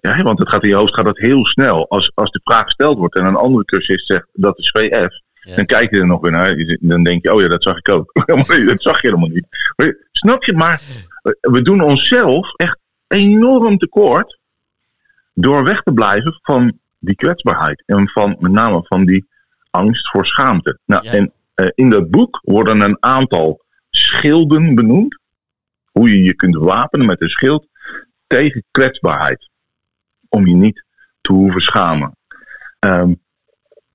Ja, 0.02 0.22
want 0.22 0.40
het 0.40 0.50
gaat 0.50 0.64
in 0.64 0.70
je 0.70 0.76
hoofd 0.76 0.94
gaat 0.94 1.06
dat 1.06 1.18
heel 1.18 1.46
snel. 1.46 1.90
Als, 1.90 2.12
als 2.16 2.32
de 2.32 2.40
vraag 2.44 2.64
gesteld 2.64 2.98
wordt 2.98 3.16
en 3.16 3.26
een 3.26 3.36
andere 3.36 3.66
cursist 3.66 4.08
zegt 4.08 4.28
dat 4.34 4.58
is 4.58 4.70
VF, 4.70 5.22
Ja. 5.34 5.56
dan 5.56 5.66
kijk 5.66 5.92
je 5.94 6.00
er 6.00 6.08
nog 6.08 6.22
weer 6.22 6.32
naar. 6.32 6.78
Dan 6.80 7.04
denk 7.04 7.24
je, 7.24 7.34
oh 7.34 7.42
ja, 7.42 7.48
dat 7.48 7.64
zag 7.64 7.78
ik 7.78 7.90
ook. 7.90 8.12
Dat 8.66 8.82
zag 8.82 9.02
je 9.02 9.08
helemaal 9.08 9.30
niet. 9.30 9.46
Maar, 9.76 9.98
snap 10.12 10.44
je? 10.44 10.54
Maar 10.54 10.82
eh, 11.22 11.32
we 11.52 11.62
doen 11.62 11.82
onszelf 11.82 12.54
echt 12.56 12.78
enorm 13.08 13.78
tekort 13.78 14.38
door 15.34 15.64
weg 15.64 15.82
te 15.82 15.92
blijven 15.94 16.40
van 16.42 16.78
die 17.00 17.16
kwetsbaarheid. 17.16 17.84
En 17.86 18.10
van 18.10 18.36
met 18.40 18.52
name 18.52 18.84
van 18.84 19.06
die 19.06 19.28
angst 19.70 20.10
voor 20.10 20.26
schaamte. 20.26 20.80
Nou, 20.86 21.04
Ja. 21.04 21.12
En 21.12 21.32
in 21.76 21.90
dat 21.90 22.10
boek 22.10 22.40
worden 22.42 22.82
een 22.82 22.98
aantal 23.00 23.66
schilden 23.90 24.76
benoemd. 24.76 25.20
Hoe 25.92 26.10
je 26.10 26.24
je 26.24 26.36
kunt 26.36 26.56
wapenen 26.56 27.06
met 27.06 27.22
een 27.22 27.30
schild 27.30 27.68
tegen 28.28 28.64
kwetsbaarheid. 28.72 29.50
Om 30.30 30.48
je 30.48 30.56
niet 30.56 30.86
te 31.22 31.34
hoeven 31.34 31.62
schamen. 31.62 32.18
Ehm, 32.80 33.14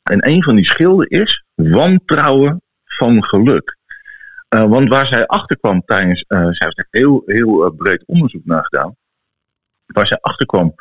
en 0.02 0.28
een 0.28 0.42
van 0.42 0.56
die 0.56 0.64
schilden 0.64 1.08
is 1.08 1.44
wantrouwen 1.54 2.62
van 2.84 3.24
geluk. 3.24 3.76
Eh, 4.48 4.68
want 4.68 4.88
waar 4.88 5.06
zij 5.06 5.26
achterkwam 5.26 5.82
tijdens, 5.84 6.24
eh 6.28 6.38
zij 6.50 6.66
heeft 6.74 6.86
heel, 6.90 7.22
heel 7.26 7.64
eh, 7.64 7.76
breed 7.76 8.04
onderzoek 8.06 8.44
naar 8.44 8.64
gedaan. 8.64 8.96
Waar 9.86 10.06
zij 10.06 10.18
achterkwam 10.20 10.74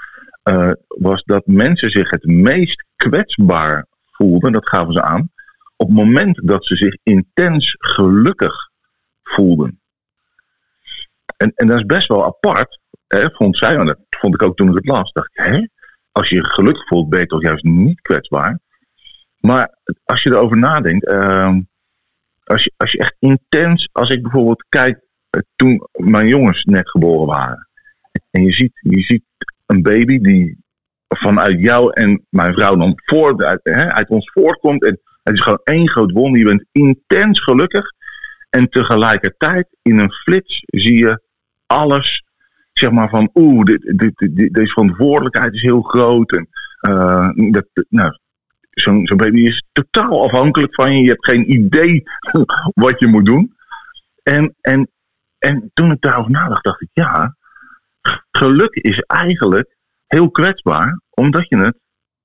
eh, 0.43 0.71
was 0.87 1.23
dat 1.23 1.45
mensen 1.45 1.91
zich 1.91 2.09
het 2.09 2.25
meest 2.25 2.85
kwetsbaar 2.95 3.85
voelden, 4.11 4.51
dat 4.51 4.67
gaven 4.67 4.93
ze 4.93 5.01
aan, 5.01 5.31
op 5.81 5.87
het 5.87 5.97
moment 5.97 6.47
dat 6.47 6.65
ze 6.65 6.75
zich 6.75 6.97
intens 7.03 7.75
gelukkig 7.79 8.53
voelden. 9.23 9.81
En, 11.37 11.51
en 11.55 11.67
dat 11.67 11.79
is 11.79 11.85
best 11.85 12.07
wel 12.07 12.25
apart, 12.25 12.79
hè, 13.07 13.31
vond 13.31 13.57
zij, 13.57 13.75
want 13.75 13.87
dat 13.87 13.99
vond 14.09 14.33
ik 14.33 14.41
ook 14.41 14.55
toen 14.55 14.69
ik 14.69 14.75
het 14.75 14.87
las. 14.87 15.11
Dacht 15.11 15.29
hè? 15.33 15.67
Als 16.11 16.29
je 16.29 16.35
je 16.35 16.45
gelukkig 16.45 16.87
voelt, 16.87 17.09
ben 17.09 17.19
je 17.19 17.25
toch 17.25 17.41
juist 17.41 17.63
niet 17.63 18.01
kwetsbaar. 18.01 18.59
Maar 19.37 19.77
als 20.03 20.23
je 20.23 20.29
erover 20.29 20.57
nadenkt, 20.57 21.05
ehm, 21.05 21.61
als 22.43 22.63
je, 22.63 22.73
als 22.77 22.91
je 22.91 22.97
echt 22.97 23.15
intens, 23.19 23.89
als 23.91 24.09
ik 24.09 24.21
bijvoorbeeld 24.21 24.65
kijk 24.69 24.99
eh, 25.29 25.41
toen 25.55 25.87
mijn 25.91 26.27
jongens 26.27 26.63
net 26.63 26.89
geboren 26.89 27.27
waren. 27.27 27.69
En 28.31 28.43
je 28.43 28.51
ziet, 28.51 28.71
je 28.73 29.01
ziet 29.01 29.23
een 29.65 29.81
baby 29.81 30.19
die 30.19 30.63
vanuit 31.07 31.59
jou 31.59 31.93
en 31.93 32.25
mijn 32.29 32.53
vrouw 32.53 32.75
dan 32.75 32.93
voort, 32.95 33.43
uit, 33.43 33.59
hè, 33.63 33.93
uit 33.93 34.09
ons 34.09 34.31
voortkomt. 34.31 34.83
En 34.83 34.99
het 35.23 35.33
is 35.33 35.41
gewoon 35.41 35.61
één 35.63 35.89
groot 35.89 36.11
wonder. 36.11 36.39
Je 36.39 36.45
bent 36.45 36.65
intens 36.71 37.39
gelukkig. 37.39 37.85
En 38.49 38.69
tegelijkertijd 38.69 39.67
in 39.81 39.97
een 39.97 40.11
flits 40.11 40.63
zie 40.65 40.97
je 40.97 41.21
alles, 41.65 42.23
zeg 42.73 42.91
maar 42.91 43.09
van 43.09 43.29
oeh, 43.33 43.63
dit, 43.63 43.93
dit, 43.97 44.17
dit, 44.17 44.53
deze 44.53 44.71
verantwoordelijkheid 44.71 45.53
is 45.53 45.61
heel 45.61 45.81
groot. 45.81 46.31
En 46.31 46.47
uh, 46.89 47.29
dat, 47.51 47.65
nou, 47.89 48.17
zo'n 48.69 49.05
zo'n 49.07 49.17
baby 49.17 49.41
is 49.41 49.63
totaal 49.71 50.23
afhankelijk 50.23 50.75
van 50.75 50.95
je. 50.95 51.03
Je 51.03 51.09
hebt 51.09 51.25
geen 51.25 51.51
idee 51.51 52.03
wat 52.85 52.99
je 52.99 53.07
moet 53.07 53.25
doen. 53.25 53.55
En, 54.23 54.55
en, 54.61 54.89
en 55.37 55.71
toen 55.73 55.91
ik 55.91 56.01
daarover 56.01 56.31
nadacht, 56.31 56.63
dacht 56.63 56.81
ik, 56.81 56.89
ja, 56.93 57.35
geluk 58.31 58.75
is 58.75 58.99
eigenlijk 58.99 59.75
heel 60.07 60.31
kwetsbaar, 60.31 61.01
omdat 61.09 61.49
je 61.49 61.57
het 61.57 61.77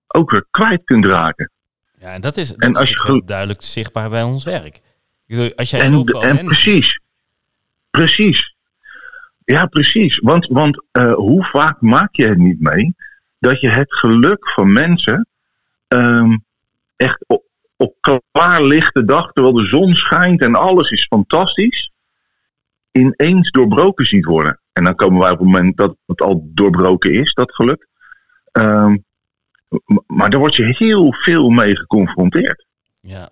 ook 0.07 0.31
weer 0.31 0.47
kwijt 0.51 0.85
kunt 0.85 1.05
raken. 1.05 1.51
Ja, 1.99 2.13
en 2.13 2.21
dat 2.21 2.37
is, 2.37 2.49
dat 2.49 2.59
En 2.59 2.77
als 2.77 2.89
je 2.89 2.99
goed- 2.99 3.29
duidelijk 3.29 3.63
zichtbaar 3.63 4.11
bij 4.11 4.23
ons 4.23 4.45
werk. 4.45 4.81
Als 5.57 5.71
jij 5.71 5.81
En, 5.81 6.05
en 6.05 6.45
precies, 6.45 7.01
precies. 7.91 8.55
Ja, 9.45 9.67
precies. 9.67 10.19
Want, 10.19 10.47
want 10.47 10.85
eh, 10.91 11.15
hoe 11.15 11.45
vaak 11.45 11.81
maak 11.81 12.15
je 12.15 12.29
het 12.29 12.39
niet 12.39 12.61
mee 12.61 12.95
dat 13.39 13.61
je 13.61 13.69
het 13.69 13.95
geluk 13.95 14.51
van 14.51 14.73
mensen 14.73 15.27
ehm, 15.89 16.37
echt 16.97 17.25
op, 17.27 17.45
op 17.77 18.21
klaarlichte 18.33 19.05
dag, 19.05 19.33
terwijl 19.33 19.55
de 19.55 19.65
zon 19.65 19.95
schijnt 19.95 20.41
en 20.41 20.55
alles 20.55 20.91
is 20.91 21.07
fantastisch, 21.07 21.93
ineens 22.93 23.51
doorbroken 23.51 24.05
ziet 24.07 24.25
worden. 24.25 24.61
En 24.73 24.85
dan 24.85 24.95
komen 24.95 25.21
wij 25.21 25.31
op 25.31 25.39
het 25.39 25.47
moment 25.47 25.77
dat 25.77 25.97
het 26.07 26.21
al 26.21 26.51
doorbroken 26.55 27.13
is, 27.13 27.33
dat 27.33 27.55
geluk. 27.55 27.89
Ehm, 28.53 28.97
maar 30.07 30.31
daar 30.31 30.41
word 30.41 30.55
je 30.57 30.75
heel 30.79 31.13
veel 31.13 31.49
mee 31.49 31.77
geconfronteerd. 31.77 32.67
Ja. 33.01 33.31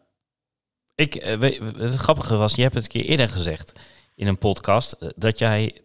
Ik, 0.94 1.14
eh, 1.14 1.36
weet, 1.38 1.60
het 1.76 1.94
grappige 1.94 2.36
was, 2.36 2.54
je 2.54 2.62
hebt 2.62 2.74
het 2.74 2.84
een 2.84 2.90
keer 2.90 3.04
eerder 3.10 3.28
gezegd 3.28 3.72
in 4.14 4.26
een 4.26 4.38
podcast, 4.38 4.92
eh, 4.92 5.08
dat 5.16 5.38
jij 5.38 5.80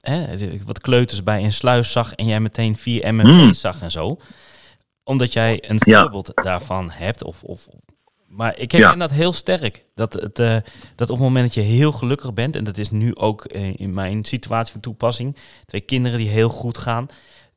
hè, 0.00 0.26
wat 0.64 0.80
kleuters 0.80 1.22
bij 1.22 1.44
een 1.44 1.52
sluis 1.52 1.92
zag 1.92 2.14
en 2.14 2.26
jij 2.26 2.40
meteen 2.40 2.76
vier 2.76 3.14
MMP's 3.14 3.30
Hmm. 3.30 3.52
zag 3.52 3.82
en 3.82 3.90
zo. 3.90 4.16
Omdat 5.04 5.32
jij 5.32 5.70
een 5.70 5.80
Ja. 5.84 6.00
voorbeeld 6.00 6.30
daarvan 6.34 6.90
hebt. 6.90 7.22
Of, 7.24 7.42
of, 7.42 7.68
maar 8.26 8.58
ik 8.58 8.72
herken 8.72 8.90
Ja. 8.90 8.96
dat 8.96 9.10
heel 9.10 9.32
sterk. 9.32 9.84
Dat, 9.94 10.12
het, 10.12 10.38
eh, 10.38 10.56
dat 10.96 11.10
op 11.10 11.16
het 11.16 11.24
moment 11.26 11.44
dat 11.44 11.54
je 11.54 11.70
heel 11.70 11.92
gelukkig 11.92 12.34
bent, 12.34 12.56
en 12.56 12.64
dat 12.64 12.78
is 12.78 12.90
nu 12.90 13.14
ook 13.16 13.44
in 13.76 13.94
mijn 13.94 14.24
situatie 14.24 14.72
van 14.72 14.80
toepassing, 14.80 15.36
twee 15.66 15.80
kinderen 15.80 16.18
die 16.18 16.28
heel 16.28 16.48
goed 16.48 16.78
gaan, 16.78 17.06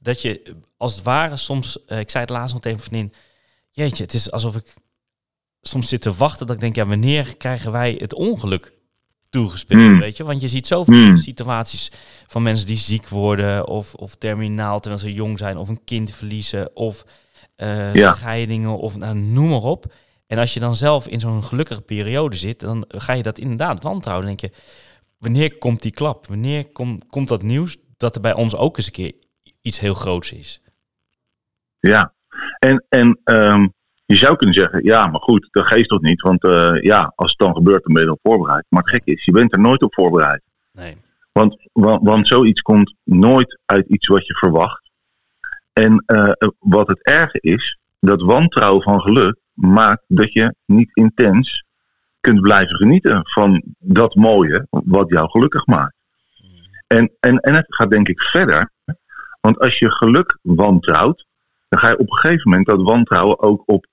dat 0.05 0.21
je 0.21 0.55
als 0.77 0.95
het 0.95 1.03
ware 1.03 1.37
soms, 1.37 1.85
eh, 1.85 1.99
ik 1.99 2.09
zei 2.09 2.23
het 2.23 2.33
laatst 2.33 2.53
nog 2.53 2.61
tegen 2.61 2.77
een 2.77 2.83
vriendin, 2.83 3.13
jeetje, 3.71 4.03
het 4.03 4.13
is 4.13 4.31
alsof 4.31 4.55
ik 4.55 4.73
soms 5.61 5.89
zit 5.89 6.01
te 6.01 6.13
wachten 6.13 6.45
dat 6.47 6.55
ik 6.55 6.61
denk, 6.61 6.75
ja, 6.75 6.85
wanneer 6.85 7.37
krijgen 7.37 7.71
wij 7.71 7.95
het 7.97 8.13
ongeluk 8.13 8.73
toegespeeld, 9.29 9.81
Hmm. 9.81 9.99
weet 9.99 10.17
je? 10.17 10.23
Want 10.23 10.41
je 10.41 10.47
ziet 10.47 10.67
zoveel 10.67 10.93
Hmm. 10.93 11.17
situaties 11.17 11.91
van 12.27 12.43
mensen 12.43 12.67
die 12.67 12.77
ziek 12.77 13.09
worden 13.09 13.67
of, 13.67 13.93
of 13.93 14.15
terminaal 14.15 14.79
terwijl 14.79 15.01
ze 15.01 15.13
jong 15.13 15.37
zijn 15.37 15.57
of 15.57 15.69
een 15.69 15.83
kind 15.83 16.11
verliezen 16.11 16.75
of 16.75 17.05
eh, 17.55 17.93
Ja. 17.93 18.13
scheidingen 18.13 18.77
of 18.77 18.95
nou, 18.97 19.15
noem 19.15 19.49
maar 19.49 19.63
op. 19.63 19.93
En 20.27 20.37
als 20.37 20.53
je 20.53 20.59
dan 20.59 20.75
zelf 20.75 21.07
in 21.07 21.19
zo'n 21.19 21.43
gelukkige 21.43 21.81
periode 21.81 22.35
zit, 22.35 22.59
dan 22.59 22.85
ga 22.87 23.13
je 23.13 23.23
dat 23.23 23.39
inderdaad 23.39 23.83
wantrouwen. 23.83 24.25
Dan 24.27 24.35
denk 24.35 24.53
je, 24.53 24.59
wanneer 25.17 25.57
komt 25.57 25.81
die 25.81 25.91
klap? 25.91 26.27
Wanneer 26.27 26.71
kom, 26.71 27.07
komt 27.07 27.27
dat 27.27 27.43
nieuws 27.43 27.77
dat 27.97 28.15
er 28.15 28.21
bij 28.21 28.35
ons 28.35 28.55
ook 28.55 28.77
eens 28.77 28.85
een 28.85 28.91
keer 28.91 29.13
iets 29.65 29.79
heel 29.79 29.93
groots 29.93 30.31
is? 30.31 30.61
Ja, 31.79 32.13
en, 32.59 32.85
en 32.89 33.19
ehm, 33.23 33.67
je 34.05 34.15
zou 34.15 34.35
kunnen 34.35 34.55
zeggen, 34.55 34.83
ja, 34.83 35.07
maar 35.07 35.21
goed, 35.21 35.47
dat 35.51 35.67
geeft 35.67 35.89
toch 35.89 36.01
niet. 36.01 36.21
Want 36.21 36.43
eh, 36.43 36.81
ja, 36.81 37.13
als 37.15 37.29
het 37.29 37.39
dan 37.39 37.55
gebeurt, 37.55 37.83
dan 37.83 37.93
ben 37.93 38.01
je 38.01 38.07
erop 38.07 38.19
voorbereid. 38.23 38.65
Maar 38.69 38.81
het 38.81 38.91
gekke 38.91 39.11
is, 39.11 39.25
je 39.25 39.31
bent 39.31 39.53
er 39.53 39.59
nooit 39.59 39.81
op 39.81 39.93
voorbereid. 39.93 40.41
Nee. 40.71 40.97
Want, 41.31 41.69
want, 41.73 42.03
want 42.03 42.27
zoiets 42.27 42.61
komt 42.61 42.95
nooit 43.03 43.59
uit 43.65 43.87
iets 43.87 44.07
wat 44.07 44.27
je 44.27 44.35
verwacht. 44.35 44.89
En 45.73 46.03
eh, 46.05 46.47
wat 46.59 46.87
het 46.87 47.03
erge 47.03 47.39
is, 47.41 47.79
dat 47.99 48.21
wantrouwen 48.21 48.83
van 48.83 49.01
geluk 49.01 49.39
maakt 49.53 50.03
dat 50.07 50.33
je 50.33 50.55
niet 50.65 50.89
intens 50.93 51.63
kunt 52.19 52.41
blijven 52.41 52.75
genieten 52.75 53.19
van 53.23 53.63
dat 53.79 54.15
mooie 54.15 54.67
wat 54.69 55.09
jou 55.09 55.29
gelukkig 55.29 55.65
maakt. 55.65 55.95
En, 56.87 57.11
en, 57.19 57.39
en 57.39 57.53
het 57.53 57.75
gaat 57.75 57.89
denk 57.89 58.07
ik 58.07 58.21
verder. 58.21 58.71
Want 59.45 59.59
als 59.59 59.79
je 59.79 59.91
geluk 59.91 60.37
wantrouwt, 60.41 61.25
dan 61.69 61.79
ga 61.79 61.87
je 61.87 61.97
op 61.97 62.11
een 62.11 62.17
gegeven 62.17 62.49
moment 62.49 62.67
dat 62.67 62.81
wantrouwen 62.81 63.39
ook 63.39 63.63
op 63.65 63.85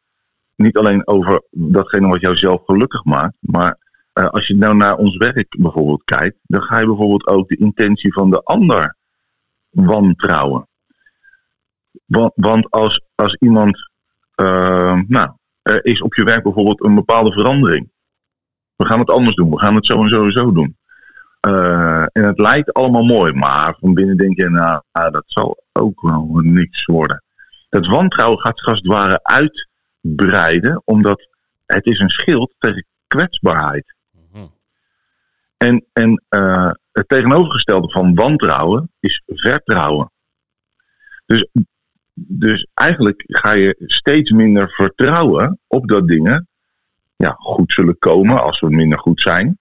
niet 0.56 0.76
alleen 0.76 1.06
over 1.06 1.42
datgene 1.50 2.08
wat 2.08 2.20
jou 2.20 2.36
zelf 2.36 2.64
gelukkig 2.64 3.04
maakt, 3.04 3.36
maar 3.40 3.78
eh, 4.12 4.24
als 4.24 4.46
je 4.46 4.56
nou 4.56 4.76
naar 4.76 4.96
ons 4.96 5.16
werk 5.16 5.56
bijvoorbeeld 5.58 6.04
kijkt, 6.04 6.38
dan 6.42 6.62
ga 6.62 6.78
je 6.78 6.86
bijvoorbeeld 6.86 7.26
ook 7.26 7.48
de 7.48 7.56
intentie 7.56 8.12
van 8.12 8.30
de 8.30 8.42
ander 8.42 8.96
wantrouwen. 9.70 10.68
Want, 12.04 12.32
want 12.34 12.70
als, 12.70 13.02
als 13.14 13.34
iemand, 13.34 13.90
eh, 14.34 15.00
nou, 15.06 15.30
er 15.62 15.84
is 15.84 16.02
op 16.02 16.14
je 16.14 16.24
werk 16.24 16.42
bijvoorbeeld 16.42 16.84
een 16.84 16.94
bepaalde 16.94 17.32
verandering. 17.32 17.90
We 18.76 18.84
gaan 18.84 18.98
het 18.98 19.10
anders 19.10 19.36
doen, 19.36 19.50
we 19.50 19.58
gaan 19.58 19.74
het 19.74 19.86
zo 19.86 20.02
en 20.02 20.08
zo 20.08 20.24
en 20.24 20.32
zo 20.32 20.52
doen. 20.52 20.76
Eh, 21.42 22.02
en 22.12 22.24
het 22.24 22.38
lijkt 22.38 22.72
allemaal 22.72 23.04
mooi, 23.04 23.32
maar 23.32 23.76
van 23.80 23.94
binnen 23.94 24.16
denk 24.16 24.36
je, 24.36 24.48
nou, 24.50 24.82
ah, 24.90 25.12
dat 25.12 25.24
zal 25.26 25.64
ook 25.72 26.00
wel 26.00 26.40
niks 26.42 26.84
worden. 26.84 27.22
Dat 27.68 27.86
wantrouwen 27.86 28.40
gaat 28.40 28.58
zich 28.58 28.68
als 28.68 28.78
het 28.78 28.86
ware 28.86 29.20
uitbreiden, 29.22 30.82
omdat 30.84 31.28
het 31.66 31.86
is 31.86 31.98
een 31.98 32.08
schild 32.08 32.54
tegen 32.58 32.86
kwetsbaarheid. 33.06 33.94
Mhm. 34.10 34.46
En, 35.56 35.84
en 35.92 36.22
eh, 36.28 36.70
het 36.92 37.08
tegenovergestelde 37.08 37.90
van 37.90 38.14
wantrouwen 38.14 38.90
is 39.00 39.22
vertrouwen. 39.26 40.10
Dus, 41.26 41.48
dus 42.14 42.66
eigenlijk 42.74 43.24
ga 43.26 43.52
je 43.52 43.74
steeds 43.78 44.30
minder 44.30 44.70
vertrouwen 44.70 45.58
op 45.66 45.88
dat 45.88 46.08
dingen 46.08 46.48
ja, 47.16 47.30
goed 47.38 47.72
zullen 47.72 47.98
komen 47.98 48.42
als 48.42 48.60
we 48.60 48.68
minder 48.68 48.98
goed 48.98 49.20
zijn. 49.20 49.60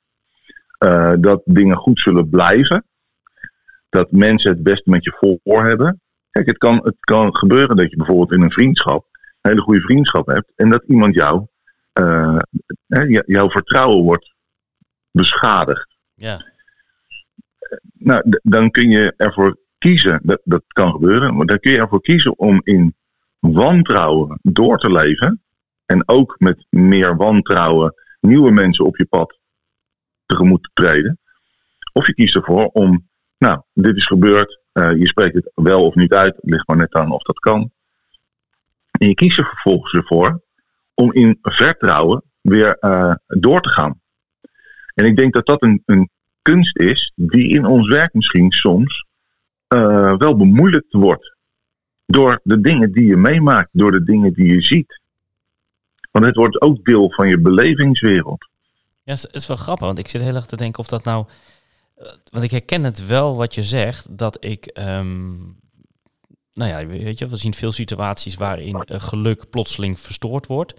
Eh, 0.81 1.13
dat 1.19 1.41
dingen 1.45 1.77
goed 1.77 2.00
zullen 2.00 2.29
blijven. 2.29 2.85
Dat 3.89 4.11
mensen 4.11 4.51
het 4.51 4.63
beste 4.63 4.89
met 4.89 5.03
je 5.03 5.39
voor 5.43 5.65
hebben. 5.65 6.01
Kijk, 6.31 6.45
het 6.45 6.57
kan, 6.57 6.79
het 6.83 6.95
kan 7.00 7.35
gebeuren 7.35 7.75
dat 7.75 7.89
je 7.89 7.97
bijvoorbeeld 7.97 8.31
in 8.31 8.41
een 8.41 8.51
vriendschap 8.51 9.05
een 9.11 9.51
hele 9.51 9.61
goede 9.61 9.81
vriendschap 9.81 10.27
hebt. 10.27 10.51
En 10.55 10.69
dat 10.69 10.83
iemand 10.88 11.15
jou, 11.15 11.45
eh, 11.93 12.38
jouw 13.25 13.50
vertrouwen 13.50 14.03
wordt 14.03 14.33
beschadigd. 15.11 15.97
Ja. 16.13 16.45
Nou, 17.93 18.23
dan 18.43 18.71
kun 18.71 18.89
je 18.89 19.13
ervoor 19.17 19.57
kiezen, 19.77 20.19
dat, 20.23 20.41
dat 20.43 20.63
kan 20.67 20.91
gebeuren, 20.91 21.35
maar 21.35 21.45
dan 21.45 21.59
kun 21.59 21.71
je 21.71 21.77
ervoor 21.77 22.01
kiezen 22.01 22.39
om 22.39 22.61
in 22.63 22.95
wantrouwen 23.39 24.39
door 24.41 24.77
te 24.77 24.91
leven. 24.91 25.41
En 25.85 26.07
ook 26.07 26.35
met 26.39 26.65
meer 26.69 27.15
wantrouwen 27.15 27.93
nieuwe 28.19 28.51
mensen 28.51 28.85
op 28.85 28.97
je 28.97 29.05
pad 29.05 29.39
tegemoet 30.31 30.63
te 30.63 30.69
treden. 30.73 31.19
Of 31.93 32.07
je 32.07 32.13
kiest 32.13 32.35
ervoor 32.35 32.65
om, 32.65 33.07
nou, 33.38 33.61
dit 33.73 33.95
is 33.95 34.05
gebeurd, 34.05 34.59
eh, 34.71 34.91
je 34.97 35.07
spreekt 35.07 35.35
het 35.35 35.51
wel 35.55 35.85
of 35.85 35.95
niet 35.95 36.13
uit, 36.13 36.35
ligt 36.41 36.67
maar 36.67 36.77
net 36.77 36.93
aan 36.93 37.11
of 37.11 37.21
dat 37.21 37.39
kan. 37.39 37.71
En 38.91 39.07
je 39.07 39.13
kiest 39.13 39.38
er 39.38 39.45
vervolgens 39.45 39.93
ervoor 39.93 40.41
om 40.93 41.13
in 41.13 41.38
vertrouwen 41.41 42.23
weer 42.41 42.77
eh, 42.79 43.15
door 43.27 43.61
te 43.61 43.69
gaan. 43.69 44.01
En 44.93 45.05
ik 45.05 45.15
denk 45.15 45.33
dat 45.33 45.45
dat 45.45 45.61
een, 45.61 45.81
een 45.85 46.09
kunst 46.41 46.77
is 46.77 47.11
die 47.15 47.50
in 47.50 47.65
ons 47.65 47.88
werk 47.88 48.13
misschien 48.13 48.51
soms 48.51 49.05
eh, 49.67 50.17
wel 50.17 50.38
bemoeilijkt 50.38 50.93
wordt. 50.93 51.35
Door 52.05 52.39
de 52.43 52.61
dingen 52.61 52.91
die 52.91 53.05
je 53.05 53.17
meemaakt, 53.17 53.69
door 53.71 53.91
de 53.91 54.03
dingen 54.03 54.33
die 54.33 54.53
je 54.53 54.61
ziet. 54.61 55.01
Want 56.11 56.25
het 56.25 56.35
wordt 56.35 56.61
ook 56.61 56.85
deel 56.85 57.11
van 57.11 57.27
je 57.27 57.39
belevingswereld. 57.39 58.50
Ja, 59.03 59.13
het 59.13 59.27
is- 59.31 59.48
wel 59.48 59.58
grappig, 59.58 59.86
want 59.86 60.00
ik 60.00 60.08
zit 60.08 60.22
heel 60.22 60.36
erg 60.36 60.46
te 60.46 60.55
denken 60.55 60.79
of 60.79 60.88
dat 60.88 61.03
nou... 61.03 61.25
eh, 61.96 62.05
Want 62.31 62.43
ik 62.43 62.51
herken 62.51 62.84
het 62.84 63.05
wel 63.05 63.36
wat 63.36 63.55
je 63.55 63.63
zegt, 63.63 64.17
dat 64.17 64.43
ik... 64.46 64.65
ehm, 64.65 65.29
nou 66.53 66.70
ja, 66.72 66.86
weet 66.86 67.20
je, 67.20 67.25
we 67.27 67.36
zien 67.38 67.53
veel 67.53 67.72
situaties 67.72 68.36
waarin 68.36 68.75
eh, 68.84 69.00
geluk 69.00 69.50
plotseling 69.50 70.00
verstoord 70.00 70.48
wordt. 70.48 70.74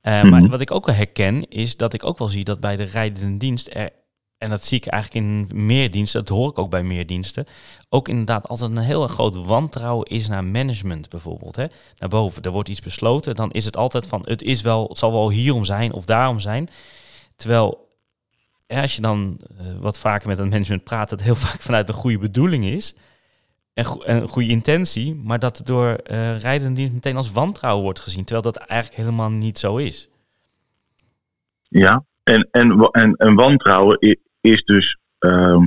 Eh, 0.00 0.22
Maar 0.22 0.40
Mhm. 0.40 0.50
wat 0.50 0.60
ik 0.60 0.70
ook 0.70 0.86
wel 0.86 0.94
herken, 0.94 1.48
is 1.48 1.76
dat 1.76 1.92
ik 1.92 2.04
ook 2.04 2.18
wel 2.18 2.28
zie 2.28 2.44
dat 2.44 2.60
bij 2.60 2.76
de 2.76 2.82
rijdende 2.82 3.36
dienst 3.38 3.68
er... 3.72 3.90
En 4.38 4.50
dat 4.50 4.64
zie 4.64 4.76
ik 4.78 4.86
eigenlijk 4.86 5.24
in 5.26 5.64
meer 5.66 5.90
diensten, 5.90 6.20
dat 6.24 6.36
hoor 6.36 6.50
ik 6.50 6.58
ook 6.58 6.70
bij 6.70 6.82
meer 6.82 7.06
diensten. 7.06 7.46
Ook 7.88 8.08
inderdaad 8.08 8.48
altijd 8.48 8.70
een 8.70 8.78
heel 8.78 9.06
groot 9.08 9.34
wantrouwen 9.34 10.06
is 10.06 10.28
naar 10.28 10.44
management 10.44 11.08
bijvoorbeeld. 11.08 11.56
Hè? 11.56 11.66
Naar 11.98 12.08
boven, 12.08 12.42
er 12.42 12.50
wordt 12.50 12.68
iets 12.68 12.80
besloten, 12.80 13.34
dan 13.34 13.50
is 13.52 13.64
het 13.64 13.76
altijd 13.76 14.06
van 14.06 14.22
het 14.24 14.42
is 14.42 14.60
wel, 14.60 14.88
het 14.88 14.98
zal 14.98 15.12
wel 15.12 15.30
hierom 15.30 15.64
zijn 15.64 15.92
of 15.92 16.04
daarom 16.04 16.40
zijn. 16.40 16.68
Terwijl 17.36 17.88
als 18.66 18.96
je 18.96 19.02
dan 19.02 19.40
eh, 19.58 19.66
wat 19.78 19.98
vaker 19.98 20.28
met 20.28 20.38
het 20.38 20.50
management 20.50 20.84
praat, 20.84 21.08
dat 21.08 21.22
heel 21.22 21.34
vaak 21.46 21.60
vanuit 21.60 21.88
een 21.88 21.94
goede 21.94 22.18
bedoeling 22.18 22.64
is. 22.64 22.96
En, 23.74 23.84
een 24.00 24.28
goede 24.28 24.48
intentie, 24.48 25.14
maar 25.14 25.38
dat 25.38 25.56
het 25.58 25.66
door 25.66 25.88
eh 25.88 26.38
rijdende 26.40 26.74
dienst 26.74 26.92
meteen 26.92 27.16
als 27.16 27.32
wantrouwen 27.32 27.84
wordt 27.84 28.00
gezien. 28.00 28.24
Terwijl 28.24 28.52
dat 28.52 28.56
eigenlijk 28.56 29.00
helemaal 29.00 29.30
niet 29.30 29.58
zo 29.58 29.76
is. 29.76 30.08
Ja, 31.68 32.04
en, 32.22 32.48
en, 32.50 32.88
en, 32.90 33.14
en 33.14 33.34
wantrouwen 33.34 33.98
is 34.40 34.64
dus. 34.64 34.98
ehm, 35.18 35.66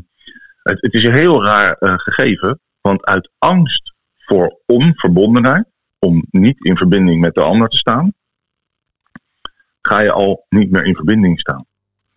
het, 0.64 0.82
het 0.82 0.94
is 0.94 1.04
een 1.04 1.14
heel 1.14 1.44
raar 1.44 1.74
eh, 1.74 1.94
gegeven, 1.98 2.60
want 2.82 3.06
uit 3.06 3.30
angst 3.38 3.94
voor 4.18 4.60
onverbondenheid, 4.66 5.66
om 6.00 6.26
niet 6.30 6.66
in 6.66 6.78
verbinding 6.78 7.22
met 7.22 7.34
de 7.34 7.42
ander 7.42 7.68
te 7.68 7.78
staan, 7.78 8.14
ga 9.90 10.00
je 10.00 10.12
al 10.12 10.46
niet 10.50 10.72
meer 10.72 10.86
in 10.86 10.96
verbinding 10.96 11.40
staan. 11.40 11.66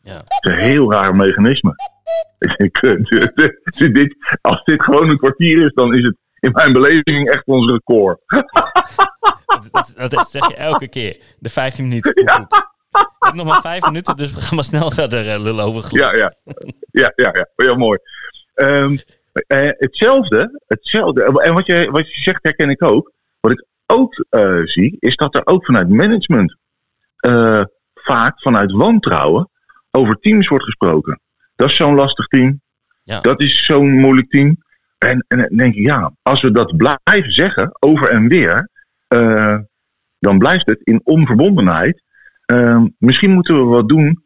Ja. 0.02 0.16
Het 0.16 0.38
is 0.40 0.50
een 0.50 0.58
heel 0.58 0.92
raar 0.92 1.16
mechanisme. 1.16 1.74
Eh, 2.42 2.68
als 4.40 4.64
dit 4.64 4.82
gewoon 4.82 5.08
een 5.08 5.16
kwartier 5.16 5.64
is, 5.64 5.72
dan 5.74 5.94
is 5.94 6.04
het 6.04 6.16
in 6.40 6.52
mijn 6.52 6.72
beleving 6.72 7.30
echt 7.30 7.46
ons 7.46 7.70
record. 7.70 8.20
Dat, 9.70 9.94
dat, 9.96 10.10
dat 10.10 10.30
zeg 10.30 10.48
je 10.48 10.56
elke 10.56 10.88
keer. 10.88 11.16
De 11.38 11.48
15 11.48 11.88
minuten. 11.88 12.14
koekoek. 12.14 12.40
Ik 12.90 13.16
heb 13.18 13.34
nog 13.34 13.46
maar 13.46 13.60
vijf 13.60 13.84
minuten, 13.84 14.16
dus 14.16 14.34
we 14.34 14.40
gaan 14.40 14.54
maar 14.54 14.64
snel 14.64 14.90
verder 14.90 15.28
eh, 15.28 15.42
lullen 15.42 15.64
over 15.64 15.82
geluk. 15.82 16.02
Ja, 16.02 16.16
ja. 16.16 16.34
Ja, 16.90 17.12
ja, 17.14 17.30
ja. 17.34 17.48
Heel 17.56 17.76
mooi. 17.76 17.98
Ehm, 18.54 18.96
eh, 19.32 19.68
hetzelfde, 19.78 20.60
hetzelfde. 20.66 21.40
En 21.42 21.54
wat 21.54 21.66
je, 21.66 21.88
wat 21.90 22.14
je 22.14 22.20
zegt 22.20 22.42
herken 22.42 22.70
ik 22.70 22.82
ook. 22.82 23.12
Wat 23.40 23.52
ik 23.52 23.66
ook 23.86 24.24
zie, 24.64 24.96
is 24.98 25.16
dat 25.16 25.34
er 25.34 25.46
ook 25.46 25.64
vanuit 25.64 25.88
management 25.88 26.56
eh, 27.22 27.62
vaak 27.94 28.40
vanuit 28.40 28.72
wantrouwen 28.72 29.50
over 29.90 30.18
teams 30.18 30.48
wordt 30.48 30.64
gesproken. 30.64 31.20
Dat 31.56 31.70
is 31.70 31.76
zo'n 31.76 31.94
lastig 31.94 32.26
team. 32.26 32.60
Ja. 33.02 33.20
Dat 33.20 33.40
is 33.40 33.64
zo'n 33.64 34.00
moeilijk 34.00 34.30
team. 34.30 34.56
En, 34.98 35.24
en 35.28 35.38
dan 35.38 35.56
denk 35.56 35.74
ik, 35.74 35.82
ja, 35.82 36.12
als 36.22 36.40
we 36.42 36.50
dat 36.50 36.76
blijven 36.76 37.32
zeggen, 37.32 37.76
over 37.78 38.08
en 38.08 38.28
weer, 38.28 38.68
eh, 39.08 39.58
dan 40.18 40.38
blijft 40.38 40.66
het 40.66 40.80
in 40.82 41.00
onverbondenheid. 41.04 42.02
Ehm, 42.46 42.86
misschien 42.98 43.30
moeten 43.30 43.56
we 43.56 43.62
wat 43.62 43.88
doen 43.88 44.24